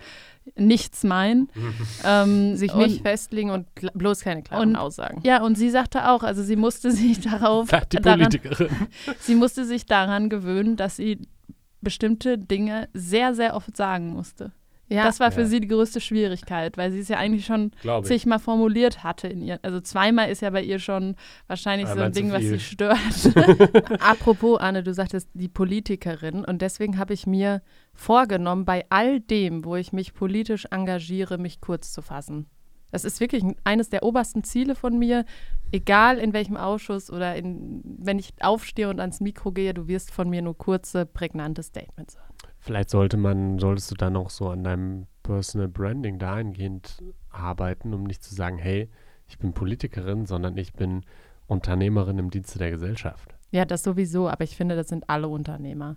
nichts 0.57 1.05
meinen. 1.05 1.49
ähm, 2.05 2.57
Sich 2.57 2.75
nicht 2.75 3.03
festlegen 3.03 3.51
und 3.51 3.67
bloß 3.95 4.21
keine 4.21 4.43
klaren 4.43 4.71
und, 4.71 4.77
Aussagen. 4.77 5.21
Ja, 5.25 5.43
und 5.43 5.57
sie 5.57 5.71
sagte 5.71 6.11
auch, 6.11 6.23
also 6.23 6.43
sie 6.43 6.57
musste 6.57 6.91
sich 6.91 7.21
darauf. 7.21 7.69
Sagt 7.71 7.95
die 7.95 7.99
Politikerin. 7.99 8.69
Daran, 8.69 8.89
sie 9.21 9.35
musste 9.35 9.65
sich 9.65 9.87
daran 9.87 10.29
gewöhnen, 10.29 10.77
dass 10.77 10.97
sie 10.97 11.19
bestimmte 11.81 12.39
Dinge 12.39 12.89
sehr, 12.93 13.35
sehr 13.35 13.55
oft 13.55 13.77
sagen 13.77 14.09
musste. 14.09 14.53
Ja. 14.89 15.05
Das 15.05 15.19
war 15.19 15.33
für 15.33 15.41
ja. 15.41 15.47
sie 15.47 15.61
die 15.61 15.69
größte 15.69 16.01
Schwierigkeit, 16.01 16.77
weil 16.77 16.93
sie 16.93 17.01
es 17.01 17.09
ja 17.09 17.19
eigentlich 17.19 17.45
schon 17.45 17.73
zigmal 18.03 18.39
formuliert 18.39 19.03
hatte 19.03 19.27
in 19.27 19.43
ihr. 19.43 19.59
Also 19.63 19.81
zweimal 19.81 20.31
ist 20.31 20.43
ja 20.43 20.51
bei 20.51 20.63
ihr 20.63 20.79
schon 20.79 21.17
wahrscheinlich 21.49 21.89
Einmal 21.89 22.05
so 22.05 22.07
ein 22.07 22.13
Ding, 22.13 22.33
was 22.33 22.43
sie 22.43 22.61
stört. 22.61 22.97
Apropos, 24.01 24.61
Anne, 24.61 24.85
du 24.85 24.95
sagtest 24.95 25.29
die 25.35 25.49
Politikerin 25.49 26.45
und 26.45 26.63
deswegen 26.63 26.99
habe 26.99 27.15
ich 27.15 27.27
mir 27.27 27.63
vorgenommen, 27.95 28.65
bei 28.65 28.85
all 28.89 29.21
dem, 29.21 29.65
wo 29.65 29.75
ich 29.75 29.93
mich 29.93 30.15
politisch 30.15 30.67
engagiere, 30.71 31.39
mich 31.39 31.61
kurz 31.61 31.93
zu 31.93 32.01
fassen. 32.03 32.47
Das 32.93 33.05
ist 33.05 33.19
wirklich 33.19 33.45
eines 33.65 33.91
der 33.91 34.05
obersten 34.05 34.45
Ziele 34.45 34.77
von 34.77 34.99
mir, 34.99 35.25
egal 35.73 36.19
in 36.19 36.33
welchem 36.33 36.57
Ausschuss 36.57 37.11
oder 37.11 37.35
in, 37.35 37.83
wenn 37.85 38.19
ich 38.19 38.33
aufstehe 38.41 38.89
und 38.89 39.01
ans 39.01 39.21
Mikro 39.21 39.51
gehe, 39.51 39.75
du 39.75 39.89
wirst 39.89 40.13
von 40.13 40.31
mir 40.31 40.43
nur 40.43 40.57
kurze, 40.57 41.05
prägnante 41.05 41.63
Statements 41.63 42.17
hören. 42.17 42.36
Vielleicht 42.67 42.91
sollte 42.91 43.17
man, 43.17 43.61
solltest 43.61 43.93
du 43.93 43.95
dann 43.95 44.17
auch 44.17 44.29
so 44.29 44.49
an 44.49 44.65
deinem 44.65 45.07
Personal 45.23 45.69
Branding 45.69 46.19
dahingehend 46.19 47.01
arbeiten, 47.31 47.95
um 47.95 48.03
nicht 48.03 48.25
zu 48.25 48.35
sagen, 48.35 48.59
hey, 48.59 48.91
ich 49.29 49.39
bin 49.39 49.53
Politikerin, 49.53 50.27
sondern 50.27 50.57
ich 50.57 50.73
bin 50.73 51.03
Unternehmerin 51.47 52.19
im 52.19 52.29
Dienste 52.29 52.59
der 52.59 52.73
Gesellschaft. 52.73 53.37
Ja, 53.53 53.65
das 53.65 53.85
sowieso, 53.85 54.29
aber 54.29 54.43
ich 54.43 54.57
finde, 54.57 54.75
das 54.75 54.89
sind 54.89 55.09
alle 55.09 55.29
Unternehmer. 55.29 55.95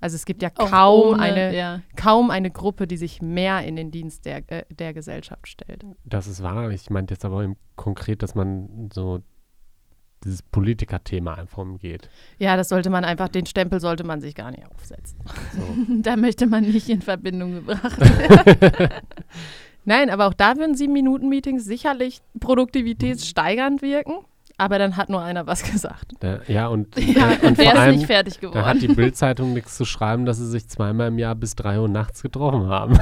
Also 0.00 0.14
es 0.14 0.24
gibt 0.24 0.40
ja 0.40 0.48
kaum, 0.48 1.10
ohne, 1.10 1.22
eine, 1.22 1.54
ja. 1.54 1.82
kaum 1.96 2.30
eine 2.30 2.50
Gruppe, 2.50 2.86
die 2.86 2.96
sich 2.96 3.20
mehr 3.20 3.62
in 3.66 3.76
den 3.76 3.90
Dienst 3.90 4.24
der, 4.24 4.50
äh, 4.50 4.64
der 4.70 4.94
Gesellschaft 4.94 5.46
stellt. 5.46 5.84
Das 6.04 6.26
ist 6.28 6.42
wahr. 6.42 6.70
Ich 6.70 6.88
meinte 6.88 7.12
jetzt 7.12 7.26
aber 7.26 7.54
konkret, 7.76 8.22
dass 8.22 8.34
man 8.34 8.88
so 8.90 9.20
dieses 10.24 10.42
Politikerthema 10.42 11.34
einfach 11.34 11.58
umgeht. 11.58 12.08
Ja, 12.38 12.56
das 12.56 12.68
sollte 12.68 12.90
man 12.90 13.04
einfach, 13.04 13.28
den 13.28 13.46
Stempel 13.46 13.80
sollte 13.80 14.04
man 14.04 14.20
sich 14.20 14.34
gar 14.34 14.50
nicht 14.50 14.66
aufsetzen. 14.66 15.18
So. 15.52 15.94
da 16.02 16.16
möchte 16.16 16.46
man 16.46 16.64
nicht 16.64 16.88
in 16.88 17.02
Verbindung 17.02 17.54
gebracht 17.54 18.00
werden. 18.00 18.90
Nein, 19.84 20.10
aber 20.10 20.26
auch 20.26 20.34
da 20.34 20.56
würden 20.56 20.74
sieben-Minuten-Meetings 20.74 21.64
sicherlich 21.64 22.20
produktivitätssteigernd 22.40 23.82
wirken. 23.82 24.14
Aber 24.58 24.78
dann 24.78 24.96
hat 24.96 25.10
nur 25.10 25.20
einer 25.20 25.46
was 25.46 25.70
gesagt. 25.70 26.14
Da, 26.20 26.40
ja, 26.48 26.66
und, 26.68 26.96
ja, 26.98 27.32
äh, 27.32 27.46
und 27.46 27.58
der 27.58 27.74
ist 27.74 27.78
allem, 27.78 27.96
nicht 27.96 28.06
fertig 28.06 28.40
geworden. 28.40 28.58
Da 28.58 28.64
hat 28.64 28.80
die 28.80 28.88
Bildzeitung 28.88 29.52
nichts 29.52 29.76
zu 29.76 29.84
schreiben, 29.84 30.24
dass 30.24 30.38
sie 30.38 30.46
sich 30.46 30.66
zweimal 30.66 31.08
im 31.08 31.18
Jahr 31.18 31.34
bis 31.34 31.54
drei 31.56 31.78
Uhr 31.78 31.88
nachts 31.88 32.22
getroffen 32.22 32.66
haben. 32.66 32.98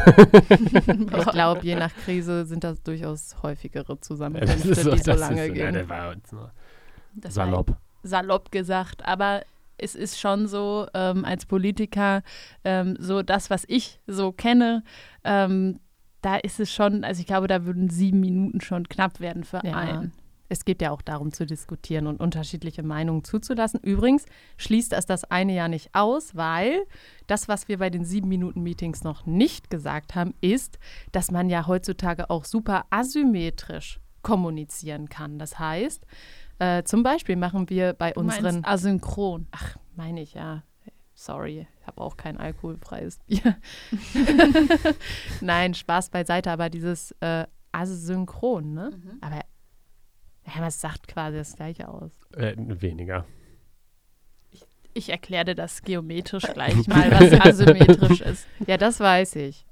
ich 1.16 1.26
glaube, 1.26 1.60
je 1.62 1.76
nach 1.76 1.94
Krise 2.04 2.44
sind 2.44 2.64
das 2.64 2.82
durchaus 2.82 3.36
häufigere 3.42 4.00
Zusammenkünfte, 4.00 4.90
ja, 4.90 4.96
die 4.96 5.02
so 5.02 5.12
lange 5.12 5.50
gehen. 5.50 5.66
Ja, 5.66 5.70
der 5.70 5.88
war 5.88 6.10
uns 6.10 6.32
nur 6.32 6.50
das 7.16 7.34
salopp. 7.34 7.76
salopp 8.02 8.50
gesagt, 8.50 9.04
aber 9.04 9.42
es 9.78 9.94
ist 9.94 10.20
schon 10.20 10.46
so, 10.46 10.86
ähm, 10.94 11.24
als 11.24 11.46
Politiker, 11.46 12.22
ähm, 12.64 12.96
so 12.98 13.22
das, 13.22 13.50
was 13.50 13.64
ich 13.68 14.00
so 14.06 14.32
kenne, 14.32 14.84
ähm, 15.24 15.80
da 16.22 16.36
ist 16.36 16.60
es 16.60 16.72
schon, 16.72 17.04
also 17.04 17.20
ich 17.20 17.26
glaube, 17.26 17.48
da 17.48 17.66
würden 17.66 17.90
sieben 17.90 18.20
Minuten 18.20 18.60
schon 18.60 18.88
knapp 18.88 19.20
werden 19.20 19.44
für 19.44 19.60
ja. 19.64 19.74
einen. 19.74 20.12
Es 20.48 20.64
geht 20.64 20.82
ja 20.82 20.90
auch 20.90 21.02
darum 21.02 21.32
zu 21.32 21.46
diskutieren 21.46 22.06
und 22.06 22.20
unterschiedliche 22.20 22.82
Meinungen 22.82 23.24
zuzulassen. 23.24 23.80
Übrigens 23.80 24.26
schließt 24.56 24.92
das 24.92 25.06
das 25.06 25.24
eine 25.24 25.54
ja 25.54 25.68
nicht 25.68 25.94
aus, 25.94 26.36
weil 26.36 26.84
das, 27.26 27.48
was 27.48 27.66
wir 27.66 27.78
bei 27.78 27.90
den 27.90 28.04
sieben 28.04 28.28
Minuten 28.28 28.62
Meetings 28.62 29.04
noch 29.04 29.26
nicht 29.26 29.70
gesagt 29.70 30.14
haben, 30.14 30.34
ist, 30.40 30.78
dass 31.12 31.30
man 31.30 31.50
ja 31.50 31.66
heutzutage 31.66 32.30
auch 32.30 32.44
super 32.44 32.84
asymmetrisch 32.90 34.00
kommunizieren 34.22 35.08
kann. 35.08 35.38
Das 35.38 35.58
heißt, 35.58 36.06
äh, 36.58 36.82
zum 36.84 37.02
Beispiel 37.02 37.36
machen 37.36 37.68
wir 37.70 37.92
bei 37.92 38.12
du 38.12 38.20
unseren. 38.20 38.64
Asynchron. 38.64 39.46
Ach, 39.50 39.76
meine 39.96 40.22
ich 40.22 40.34
ja. 40.34 40.62
Sorry, 41.16 41.66
ich 41.80 41.86
habe 41.86 42.00
auch 42.00 42.16
kein 42.16 42.38
alkoholfreies 42.38 43.20
Bier. 43.20 43.56
Nein, 45.40 45.74
Spaß 45.74 46.10
beiseite, 46.10 46.50
aber 46.50 46.70
dieses 46.70 47.12
äh, 47.20 47.46
Asynchron, 47.70 48.74
ne? 48.74 48.90
Mhm. 48.92 49.18
Aber 49.20 49.40
ja, 50.46 50.60
was 50.60 50.80
sagt 50.80 51.06
quasi 51.06 51.36
das 51.36 51.54
gleiche 51.54 51.88
aus? 51.88 52.10
Äh, 52.32 52.54
weniger. 52.56 53.26
Ich, 54.50 54.66
ich 54.92 55.08
erkläre 55.10 55.54
das 55.54 55.82
geometrisch 55.82 56.44
gleich 56.52 56.74
mal, 56.88 57.10
was 57.12 57.40
asymmetrisch 57.40 58.20
ist. 58.20 58.46
Ja, 58.66 58.76
das 58.76 58.98
weiß 58.98 59.36
ich. 59.36 59.66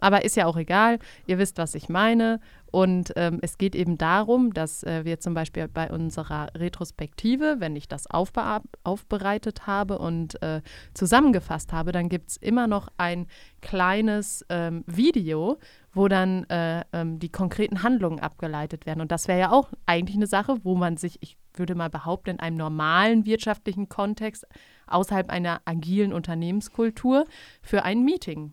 Aber 0.00 0.24
ist 0.24 0.36
ja 0.36 0.46
auch 0.46 0.56
egal. 0.56 0.98
Ihr 1.26 1.38
wisst, 1.38 1.58
was 1.58 1.74
ich 1.74 1.88
meine. 1.88 2.40
Und 2.70 3.12
ähm, 3.16 3.38
es 3.40 3.56
geht 3.56 3.74
eben 3.74 3.96
darum, 3.96 4.52
dass 4.52 4.82
äh, 4.82 5.04
wir 5.04 5.18
zum 5.18 5.32
Beispiel 5.32 5.66
bei 5.68 5.90
unserer 5.90 6.48
Retrospektive, 6.54 7.56
wenn 7.58 7.74
ich 7.76 7.88
das 7.88 8.06
aufbereitet 8.10 9.66
habe 9.66 9.98
und 9.98 10.42
äh, 10.42 10.60
zusammengefasst 10.92 11.72
habe, 11.72 11.92
dann 11.92 12.08
gibt 12.08 12.30
es 12.30 12.36
immer 12.36 12.66
noch 12.66 12.88
ein 12.98 13.28
kleines 13.62 14.44
ähm, 14.50 14.84
Video, 14.86 15.58
wo 15.94 16.08
dann 16.08 16.44
äh, 16.50 16.84
ähm, 16.92 17.18
die 17.18 17.30
konkreten 17.30 17.82
Handlungen 17.82 18.20
abgeleitet 18.20 18.84
werden. 18.84 19.00
Und 19.00 19.10
das 19.10 19.28
wäre 19.28 19.40
ja 19.40 19.52
auch 19.52 19.70
eigentlich 19.86 20.16
eine 20.16 20.26
Sache, 20.26 20.58
wo 20.62 20.74
man 20.74 20.98
sich, 20.98 21.22
ich 21.22 21.38
würde 21.54 21.74
mal 21.74 21.88
behaupten, 21.88 22.30
in 22.30 22.40
einem 22.40 22.56
normalen 22.56 23.24
wirtschaftlichen 23.24 23.88
Kontext 23.88 24.46
außerhalb 24.86 25.30
einer 25.30 25.62
agilen 25.64 26.12
Unternehmenskultur 26.12 27.24
für 27.62 27.84
ein 27.84 28.04
Meeting 28.04 28.52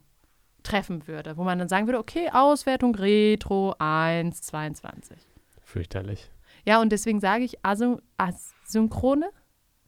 treffen 0.64 1.08
würde, 1.08 1.38
wo 1.38 1.44
man 1.44 1.60
dann 1.60 1.70
sagen 1.70 1.88
würde, 1.88 2.00
okay, 2.00 2.30
Auswertung 2.32 2.96
Retro 2.96 3.76
1, 3.80 4.42
22. 4.42 5.18
Fürchterlich. 5.62 6.30
Ja, 6.66 6.82
und 6.82 6.92
deswegen 6.92 7.20
sage 7.20 7.44
ich 7.44 7.64
Asy 7.64 7.98
Asynchrone. 8.18 9.30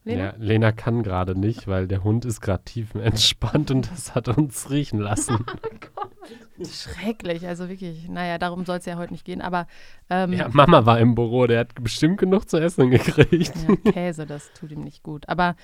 Lena? 0.03 0.24
Ja, 0.24 0.34
Lena 0.38 0.72
kann 0.72 1.01
gerade 1.01 1.38
nicht, 1.38 1.67
weil 1.67 1.88
der 1.88 2.03
Hund 2.03 2.25
ist 2.25 2.39
gerade 2.39 2.63
tiefenentspannt 2.63 3.72
und 3.72 3.91
das 3.91 4.13
hat 4.13 4.27
uns 4.27 4.70
riechen 4.70 5.00
lassen. 5.00 5.44
oh 5.96 6.63
Schrecklich, 6.63 7.48
also 7.48 7.70
wirklich, 7.70 8.08
naja, 8.08 8.38
darum 8.38 8.65
soll 8.65 8.77
es 8.77 8.86
ja 8.86 8.98
heute 8.98 9.13
nicht 9.13 9.25
gehen, 9.25 9.41
aber 9.41 9.67
ähm, 10.10 10.32
Ja, 10.34 10.48
Mama 10.50 10.86
war 10.86 11.00
im 11.00 11.15
Büro, 11.15 11.48
der 11.48 11.62
hat 11.62 11.74
bestimmt 11.82 12.20
genug 12.20 12.48
zu 12.48 12.58
essen 12.58 12.91
gekriegt. 12.91 13.53
Ja, 13.84 13.91
Käse, 13.91 14.25
das 14.27 14.53
tut 14.53 14.72
ihm 14.72 14.82
nicht 14.82 15.01
gut. 15.01 15.27
Aber 15.27 15.55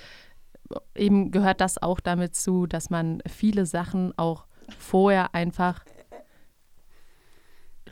eben 0.94 1.30
gehört 1.30 1.60
das 1.60 1.80
auch 1.80 2.00
damit 2.00 2.34
zu, 2.34 2.66
dass 2.66 2.90
man 2.90 3.22
viele 3.26 3.64
Sachen 3.64 4.16
auch 4.18 4.46
vorher 4.78 5.34
einfach 5.34 5.84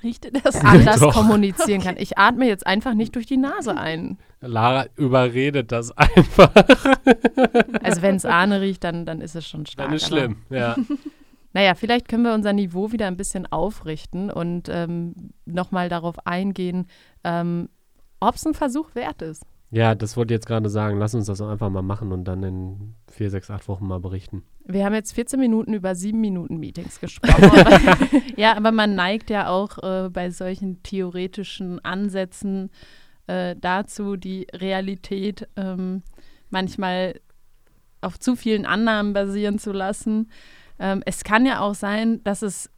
riecht 0.02 0.30
das 0.44 0.56
anders 0.56 1.00
kommunizieren 1.00 1.82
kann. 1.82 1.96
Ich 2.00 2.16
atme 2.18 2.46
jetzt 2.46 2.66
einfach 2.66 2.94
nicht 2.94 3.14
durch 3.14 3.26
die 3.26 3.36
Nase 3.36 3.76
ein. 3.76 4.18
Lara 4.40 4.86
überredet 4.96 5.72
das 5.72 5.92
einfach. 5.96 6.52
Also 7.82 8.02
wenn 8.02 8.16
es 8.16 8.24
Ahne 8.24 8.60
riecht, 8.60 8.84
dann, 8.84 9.04
dann 9.04 9.20
ist 9.20 9.36
es 9.36 9.46
schon 9.46 9.66
stark. 9.66 9.88
Dann 9.88 9.96
ist 9.96 10.06
schlimm, 10.06 10.36
ja. 10.50 10.76
Naja, 11.52 11.74
vielleicht 11.74 12.06
können 12.06 12.22
wir 12.22 12.32
unser 12.32 12.52
Niveau 12.52 12.92
wieder 12.92 13.08
ein 13.08 13.16
bisschen 13.16 13.50
aufrichten 13.50 14.30
und 14.30 14.68
ähm, 14.68 15.32
nochmal 15.46 15.88
darauf 15.88 16.24
eingehen, 16.24 16.86
ähm, 17.24 17.68
ob 18.20 18.36
es 18.36 18.46
ein 18.46 18.54
Versuch 18.54 18.94
wert 18.94 19.20
ist. 19.20 19.44
Ja, 19.72 19.96
das 19.96 20.16
wollte 20.16 20.32
ich 20.32 20.36
jetzt 20.36 20.46
gerade 20.46 20.68
sagen. 20.68 21.00
Lass 21.00 21.12
uns 21.14 21.26
das 21.26 21.40
einfach 21.40 21.68
mal 21.68 21.82
machen 21.82 22.12
und 22.12 22.22
dann 22.24 22.44
in 22.44 22.94
vier, 23.10 23.30
sechs, 23.30 23.50
acht 23.50 23.66
Wochen 23.66 23.84
mal 23.84 23.98
berichten. 23.98 24.44
Wir 24.64 24.84
haben 24.84 24.94
jetzt 24.94 25.12
14 25.12 25.40
Minuten 25.40 25.74
über 25.74 25.94
sieben 25.94 26.20
Minuten 26.20 26.58
Meetings 26.58 27.00
gesprochen. 27.00 27.50
ja, 28.36 28.56
aber 28.56 28.72
man 28.72 28.94
neigt 28.94 29.30
ja 29.30 29.48
auch 29.48 29.78
äh, 29.78 30.08
bei 30.10 30.30
solchen 30.30 30.82
theoretischen 30.82 31.84
Ansätzen 31.84 32.70
äh, 33.26 33.56
dazu, 33.60 34.16
die 34.16 34.46
Realität 34.52 35.48
ähm, 35.56 36.02
manchmal 36.50 37.20
auf 38.00 38.18
zu 38.18 38.36
vielen 38.36 38.66
Annahmen 38.66 39.12
basieren 39.12 39.58
zu 39.58 39.72
lassen. 39.72 40.30
Ähm, 40.78 41.02
es 41.04 41.24
kann 41.24 41.46
ja 41.46 41.60
auch 41.60 41.74
sein, 41.74 42.22
dass 42.24 42.42
es 42.42 42.70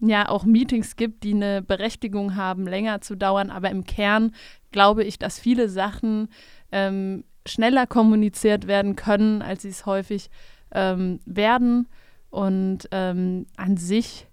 ja 0.00 0.28
auch 0.28 0.44
Meetings 0.44 0.96
gibt, 0.96 1.22
die 1.24 1.34
eine 1.34 1.62
Berechtigung 1.62 2.36
haben, 2.36 2.66
länger 2.66 3.00
zu 3.00 3.16
dauern, 3.16 3.50
aber 3.50 3.70
im 3.70 3.84
Kern 3.84 4.34
glaube 4.72 5.04
ich, 5.04 5.18
dass 5.18 5.38
viele 5.38 5.68
Sachen 5.68 6.28
ähm, 6.72 7.24
schneller 7.46 7.86
kommuniziert 7.86 8.66
werden 8.66 8.96
können, 8.96 9.42
als 9.42 9.62
sie 9.62 9.68
es 9.68 9.86
häufig 9.86 10.30
ähm, 10.74 11.20
werden. 11.24 11.88
Und 12.30 12.88
ähm, 12.90 13.46
an 13.56 13.76
sich 13.76 14.26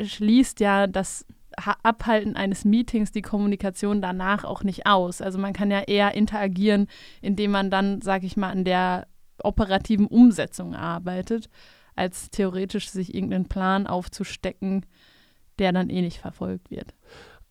schließt 0.00 0.60
ja 0.60 0.86
das 0.86 1.26
Abhalten 1.56 2.36
eines 2.36 2.64
Meetings 2.64 3.12
die 3.12 3.22
Kommunikation 3.22 4.00
danach 4.00 4.44
auch 4.44 4.62
nicht 4.62 4.86
aus. 4.86 5.20
Also 5.20 5.38
man 5.38 5.52
kann 5.52 5.70
ja 5.70 5.80
eher 5.80 6.14
interagieren, 6.14 6.86
indem 7.20 7.50
man 7.50 7.70
dann, 7.70 8.00
sage 8.00 8.26
ich 8.26 8.36
mal, 8.36 8.50
an 8.50 8.64
der 8.64 9.06
operativen 9.42 10.06
Umsetzung 10.06 10.74
arbeitet, 10.74 11.48
als 11.96 12.30
theoretisch 12.30 12.90
sich 12.90 13.14
irgendeinen 13.14 13.48
Plan 13.48 13.86
aufzustecken, 13.86 14.86
der 15.58 15.72
dann 15.72 15.90
eh 15.90 16.02
nicht 16.02 16.18
verfolgt 16.18 16.70
wird. 16.70 16.94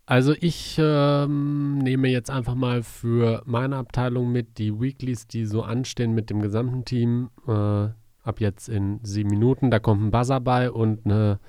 Also 0.05 0.33
ich 0.39 0.77
ähm, 0.81 1.77
nehme 1.77 2.07
jetzt 2.07 2.31
einfach 2.31 2.55
mal 2.55 2.81
für 2.81 3.43
meine 3.45 3.75
Abteilung 3.75 4.31
mit 4.31 4.57
die 4.57 4.79
Weeklies, 4.79 5.27
die 5.27 5.45
so 5.45 5.61
anstehen 5.61 6.13
mit 6.13 6.31
dem 6.31 6.41
gesamten 6.41 6.83
Team. 6.83 7.29
Äh, 7.47 7.89
ab 8.29 8.39
jetzt 8.39 8.69
in 8.69 8.99
sieben 9.03 9.29
Minuten. 9.29 9.71
Da 9.71 9.79
kommt 9.79 10.01
ein 10.01 10.11
Buzzer 10.11 10.39
bei 10.39 10.71
und 10.71 11.05
eine, 11.05 11.39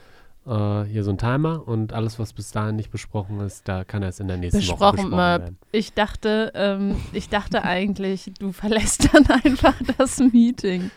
äh, 0.46 0.84
hier 0.84 1.04
so 1.04 1.10
ein 1.10 1.18
Timer. 1.18 1.66
Und 1.68 1.92
alles, 1.92 2.18
was 2.18 2.32
bis 2.32 2.50
dahin 2.50 2.76
nicht 2.76 2.90
besprochen 2.90 3.40
ist, 3.40 3.68
da 3.68 3.84
kann 3.84 4.02
erst 4.02 4.20
in 4.20 4.26
der 4.28 4.38
nächsten 4.38 4.58
Woche 4.58 4.70
Besprochen, 4.72 4.96
besprochen 4.96 5.12
äh, 5.12 5.16
werden. 5.16 5.58
Ich 5.72 5.92
dachte, 5.92 6.52
ähm, 6.54 6.96
ich 7.12 7.28
dachte 7.28 7.62
eigentlich, 7.62 8.32
du 8.38 8.50
verlässt 8.52 9.08
dann 9.12 9.26
einfach 9.44 9.74
das 9.98 10.18
Meeting. 10.18 10.90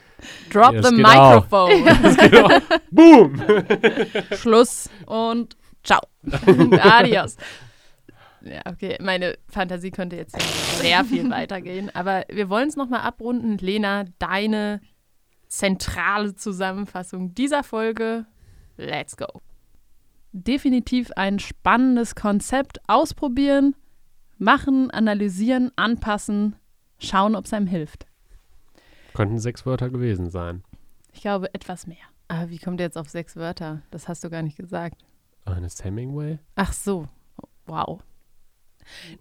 Drop 0.52 0.74
Ja, 0.74 0.84
the 0.84 0.96
geht 0.96 1.06
auch. 1.06 1.44
microphone. 1.44 2.18
Geht 2.18 2.44
auch. 2.44 2.62
Boom! 2.92 3.42
Schluss 4.38 4.90
und 5.06 5.58
ciao. 5.84 6.00
Adios. 6.80 7.36
Ja, 8.42 8.62
okay, 8.66 8.98
meine 9.02 9.36
Fantasie 9.50 9.92
könnte 9.92 10.16
jetzt 10.18 10.36
sehr 10.82 11.04
viel 11.06 11.30
weitergehen, 11.30 11.90
aber 11.94 12.24
wir 12.30 12.50
wollen 12.50 12.68
es 12.68 12.76
nochmal 12.76 13.02
abrunden. 13.02 13.58
Lena, 13.58 14.06
deine 14.20 14.82
zentrale 15.54 16.36
Zusammenfassung 16.36 17.36
dieser 17.36 17.64
Folge. 17.64 18.26
Let's 18.76 19.16
go. 19.16 19.42
Definitiv 20.32 21.12
ein 21.16 21.38
spannendes 21.38 22.16
Konzept. 22.16 22.80
Ausprobieren, 22.88 23.76
machen, 24.40 24.90
analysieren, 24.90 25.72
anpassen, 25.76 26.56
schauen, 26.98 27.36
ob 27.36 27.46
es 27.46 27.54
einem 27.54 27.68
hilft. 27.68 28.08
Könnten 29.14 29.38
sechs 29.38 29.64
Wörter 29.66 29.92
gewesen 29.92 30.32
sein. 30.32 30.64
Ich 31.12 31.22
glaube, 31.22 31.54
etwas 31.54 31.86
mehr. 31.86 31.98
Ah, 32.30 32.46
wie 32.48 32.58
kommt 32.58 32.80
ihr 32.80 32.86
jetzt 32.86 32.98
auf 32.98 33.10
sechs 33.10 33.36
Wörter? 33.36 33.84
Das 33.92 34.08
hast 34.08 34.24
du 34.24 34.32
gar 34.32 34.42
nicht 34.42 34.58
gesagt. 34.58 35.06
Ernest 35.46 35.84
Hemingway? 35.84 36.40
Ach 36.56 36.74
so. 36.74 37.08
Wow. 37.68 38.02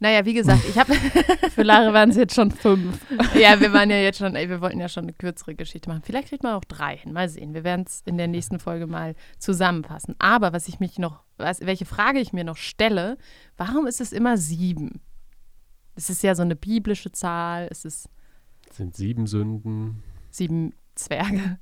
Naja, 0.00 0.25
wie 0.25 0.35
gesagt, 0.35 0.62
ich 0.69 0.78
habe. 0.78 0.95
Für 1.54 1.62
Lara 1.62 1.92
waren 1.92 2.11
es 2.11 2.16
jetzt 2.16 2.35
schon 2.35 2.50
fünf. 2.50 2.99
ja, 3.35 3.61
wir 3.61 3.73
waren 3.73 3.90
ja 3.90 3.97
jetzt 3.97 4.19
schon, 4.19 4.35
ey, 4.37 4.49
wir 4.49 4.61
wollten 4.61 4.81
ja 4.81 4.88
schon 4.88 5.04
eine 5.04 5.12
kürzere 5.12 5.54
Geschichte 5.54 5.88
machen. 5.88 6.02
Vielleicht 6.04 6.28
kriegt 6.28 6.42
man 6.42 6.54
auch 6.54 6.64
drei 6.64 6.97
hin. 6.97 7.12
Mal 7.12 7.28
sehen. 7.28 7.54
Wir 7.54 7.64
werden 7.64 7.85
es 7.87 8.02
in 8.04 8.16
der 8.19 8.28
nächsten 8.28 8.59
Folge 8.59 8.87
mal 8.87 9.14
zusammenfassen. 9.38 10.14
Aber 10.19 10.52
was 10.52 10.69
ich 10.69 10.81
mich 10.81 10.99
noch, 10.99 11.23
was, 11.37 11.61
welche 11.61 11.85
Frage 11.85 12.21
ich 12.21 12.33
mir 12.33 12.45
noch 12.45 12.57
stelle, 12.57 13.19
warum 13.57 13.87
ist 13.87 14.00
es 14.00 14.12
immer 14.12 14.37
sieben? 14.37 15.00
Es 15.95 16.09
ist 16.11 16.23
ja 16.23 16.35
so 16.35 16.42
eine 16.42 16.57
biblische 16.57 17.12
Zahl, 17.12 17.69
es 17.71 17.85
ist 17.85 18.09
sind 18.71 18.97
sieben 18.97 19.26
Sünden. 19.26 20.02
sieben 20.31 20.75
Zwerge, 20.95 21.59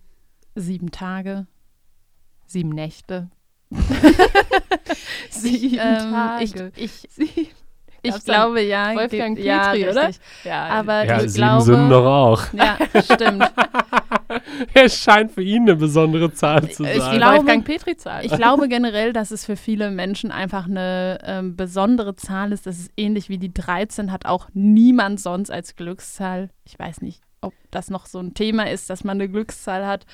Sieben 0.55 0.91
Tage. 0.93 1.47
sieben 2.47 2.71
Nächte. 2.71 3.31
Ich, 5.43 5.79
ähm, 5.79 6.71
ich, 6.77 7.09
ich, 7.19 7.55
ich 8.03 8.11
Gab's 8.13 8.25
glaube, 8.25 8.61
ja. 8.63 8.95
Wolfgang 8.95 9.37
ge- 9.37 9.47
ja, 9.47 9.71
Petri, 9.73 9.89
oder? 9.91 10.11
Ja, 10.45 10.65
Aber 10.67 11.05
Ja, 11.05 11.17
ich 11.17 11.33
sieben 11.33 11.35
glaube, 11.35 11.63
Sünden 11.63 11.91
doch 11.91 12.05
auch. 12.07 12.43
Ja, 12.53 12.79
stimmt. 13.03 13.51
Es 14.75 14.97
scheint 15.03 15.33
für 15.33 15.43
ihn 15.43 15.63
eine 15.63 15.77
besondere 15.77 16.33
Zahl 16.33 16.71
zu 16.71 16.85
ich 16.85 17.01
sein. 17.03 17.17
glaube- 17.19 17.39
Wolfgang 17.39 17.65
Petri 17.65 17.97
Zahl. 17.97 18.25
Ich 18.25 18.33
glaube 18.33 18.69
generell, 18.69 19.13
dass 19.13 19.31
es 19.31 19.45
für 19.45 19.57
viele 19.57 19.91
Menschen 19.91 20.31
einfach 20.31 20.67
eine 20.67 21.19
ähm, 21.25 21.57
besondere 21.57 22.17
Zahl 22.17 22.53
ist. 22.53 22.67
Das 22.67 22.79
ist 22.79 22.91
ähnlich 22.97 23.29
wie 23.29 23.39
die 23.39 23.53
13, 23.53 24.13
hat 24.13 24.27
auch 24.27 24.49
niemand 24.53 25.21
sonst 25.21 25.51
als 25.51 25.77
Glückszahl. 25.77 26.51
Ich 26.65 26.79
weiß 26.79 27.01
nicht, 27.03 27.21
ob 27.41 27.55
das 27.71 27.91
noch 27.91 28.07
so 28.07 28.19
ein 28.21 28.35
Thema 28.35 28.71
ist, 28.71 28.91
dass 28.91 29.05
man 29.05 29.17
eine 29.21 29.29
Glückszahl 29.29 29.87
hat. 29.87 30.07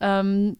Ähm, 0.00 0.56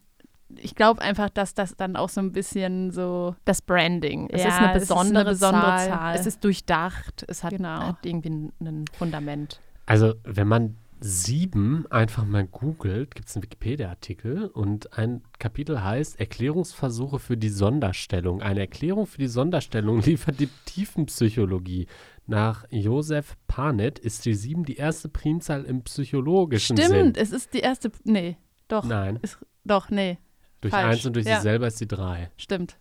ich 0.57 0.75
glaube 0.75 1.01
einfach, 1.03 1.31
dass 1.31 1.55
das 1.55 1.77
dann 1.77 1.97
auch 1.97 2.09
so 2.09 2.21
ein 2.21 2.33
bisschen 2.33 2.91
so. 2.91 3.35
das 3.45 3.63
Branding. 3.63 4.29
Es 4.31 4.43
Ja, 4.43 4.49
ist 4.49 4.55
eine 4.59 4.77
es 4.77 4.83
ist 4.85 4.91
eine 4.93 5.01
besondere, 5.03 5.31
besondere 5.31 5.63
Zahl. 5.63 5.89
Zahl. 5.89 6.15
Es 6.17 6.27
ist 6.27 6.45
durchdacht. 6.45 7.25
Es 7.29 7.45
hat, 7.45 7.51
Genau. 7.53 7.81
hat 7.89 8.05
irgendwie 8.05 8.51
ein, 8.61 8.85
Fundament. 8.97 9.61
Also, 9.87 10.15
wenn 10.25 10.49
man 10.49 10.77
sieben 11.03 11.87
einfach 11.91 12.27
mal 12.27 12.47
googelt, 12.47 13.15
gibt 13.15 13.29
es 13.29 13.35
einen 13.35 13.43
Wikipedia-Artikel 13.45 14.49
und 14.49 14.99
ein 14.99 15.23
Kapitel 15.39 15.83
heißt 15.83 16.21
Erklärungsversuche 16.21 17.19
für 17.19 17.39
die 17.39 17.49
Sonderstellung. 17.49 18.43
Eine 18.43 18.61
Erklärung 18.61 19.07
für 19.07 19.17
die 19.19 19.27
Sonderstellung 19.27 20.01
liefert 20.03 20.39
die 20.41 20.49
Tiefenpsychologie. 20.67 21.87
Nach 22.27 22.65
Josef 22.71 23.37
Panet 23.49 23.99
ist 23.99 24.25
die 24.27 24.35
sieben 24.35 24.65
die 24.65 24.77
erste 24.77 25.09
Primzahl 25.09 25.65
im 25.65 25.83
psychologischen 25.83 26.77
Sinn. 26.77 26.87
Stimmt, 26.87 27.17
es 27.17 27.33
ist 27.33 27.55
die 27.55 27.61
erste. 27.61 27.91
Nee, 28.05 28.37
doch. 28.69 28.85
Nein, 28.85 29.19
Ist, 29.23 29.39
doch, 29.65 29.91
nee, 29.91 30.19
durch 30.61 30.73
falsch. 30.73 30.97
eins 30.97 31.07
und 31.07 31.17
durch 31.17 31.27
Ja. 31.27 31.35
sich 31.37 31.43
selber 31.43 31.67
ist 31.67 31.81
die 31.81 31.89
drei. 31.89 32.31
stimmt. 32.37 32.77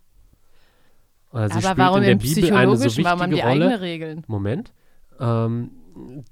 Also 1.32 1.46
sie 1.60 1.64
Aber 1.66 1.74
spielt 1.74 1.78
warum 1.78 1.96
in 1.98 2.02
der 2.02 2.12
im 2.12 2.18
Bibel 2.18 2.52
eine 2.52 2.76
so? 2.76 3.04
Warum 3.04 3.20
haben 3.20 3.30
die 3.30 3.36
wichtige 3.36 3.48
Rolle. 3.48 3.64
eigene 3.66 3.80
Regeln? 3.80 4.24
Moment. 4.26 4.72
Ähm, 5.20 5.70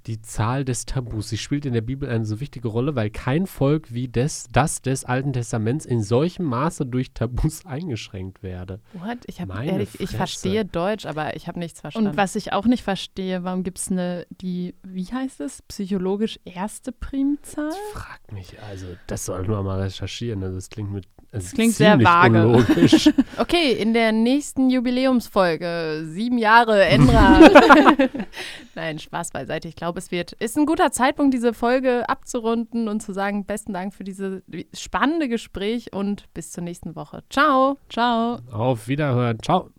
die 0.07 0.21
Zahl 0.21 0.65
des 0.65 0.85
Tabus. 0.85 1.29
Sie 1.29 1.37
spielt 1.37 1.65
in 1.65 1.73
der 1.73 1.81
Bibel 1.81 2.09
eine 2.09 2.25
so 2.25 2.39
wichtige 2.39 2.67
Rolle, 2.69 2.95
weil 2.95 3.09
kein 3.09 3.45
Volk 3.45 3.93
wie 3.93 4.07
des, 4.07 4.47
das 4.51 4.81
des 4.81 5.05
Alten 5.05 5.31
Testaments 5.33 5.85
in 5.85 6.01
solchem 6.01 6.45
Maße 6.45 6.85
durch 6.85 7.13
Tabus 7.13 7.65
eingeschränkt 7.65 8.41
werde. 8.41 8.79
What? 8.93 9.19
Ich, 9.27 9.39
hab, 9.41 9.49
Meine 9.49 9.71
ehrlich, 9.73 9.99
ich 9.99 10.09
verstehe 10.11 10.65
Deutsch, 10.65 11.05
aber 11.05 11.35
ich 11.35 11.47
habe 11.47 11.59
nichts 11.59 11.81
verstanden. 11.81 12.09
Und 12.09 12.17
was 12.17 12.35
ich 12.35 12.51
auch 12.51 12.65
nicht 12.65 12.83
verstehe, 12.83 13.43
warum 13.43 13.63
gibt 13.63 13.77
es 13.79 13.91
eine, 13.91 14.25
die, 14.41 14.75
wie 14.83 15.05
heißt 15.05 15.39
es, 15.41 15.61
psychologisch 15.63 16.39
erste 16.45 16.91
Primzahl? 16.91 17.71
Frag 17.93 18.31
mich, 18.31 18.61
also, 18.63 18.87
das 19.07 19.25
soll 19.25 19.45
nur 19.45 19.61
mal 19.63 19.81
recherchieren. 19.81 20.43
Also, 20.43 20.55
das 20.55 20.69
klingt 20.69 20.91
mit. 20.91 21.05
Es 21.31 21.45
Das 21.45 21.53
klingt 21.53 21.73
sehr 21.75 21.99
vage. 22.03 22.47
Unlogisch. 22.47 23.09
Okay, 23.37 23.73
in 23.73 23.93
der 23.93 24.11
nächsten 24.11 24.69
Jubiläumsfolge, 24.69 26.03
sieben 26.05 26.37
Jahre 26.37 26.83
Enra. 26.85 27.39
Nein, 28.75 28.99
Spaß 28.99 29.31
beiseite. 29.31 29.67
Ich 29.67 29.75
glaube, 29.75 29.99
es 29.99 30.11
wird, 30.11 30.33
ist 30.33 30.57
ein 30.57 30.65
guter 30.65 30.91
Zeitpunkt, 30.91 31.33
diese 31.33 31.53
Folge 31.53 32.07
abzurunden 32.09 32.87
und 32.87 33.01
zu 33.01 33.13
sagen, 33.13 33.45
besten 33.45 33.73
Dank 33.73 33.93
für 33.93 34.03
dieses 34.03 34.41
spannende 34.73 35.29
Gespräch 35.29 35.93
und 35.93 36.25
bis 36.33 36.51
zur 36.51 36.63
nächsten 36.63 36.95
Woche. 36.95 37.23
Ciao. 37.29 37.77
Ciao. 37.89 38.39
Auf 38.51 38.87
Wiederhören. 38.87 39.37
Ciao. 39.41 39.69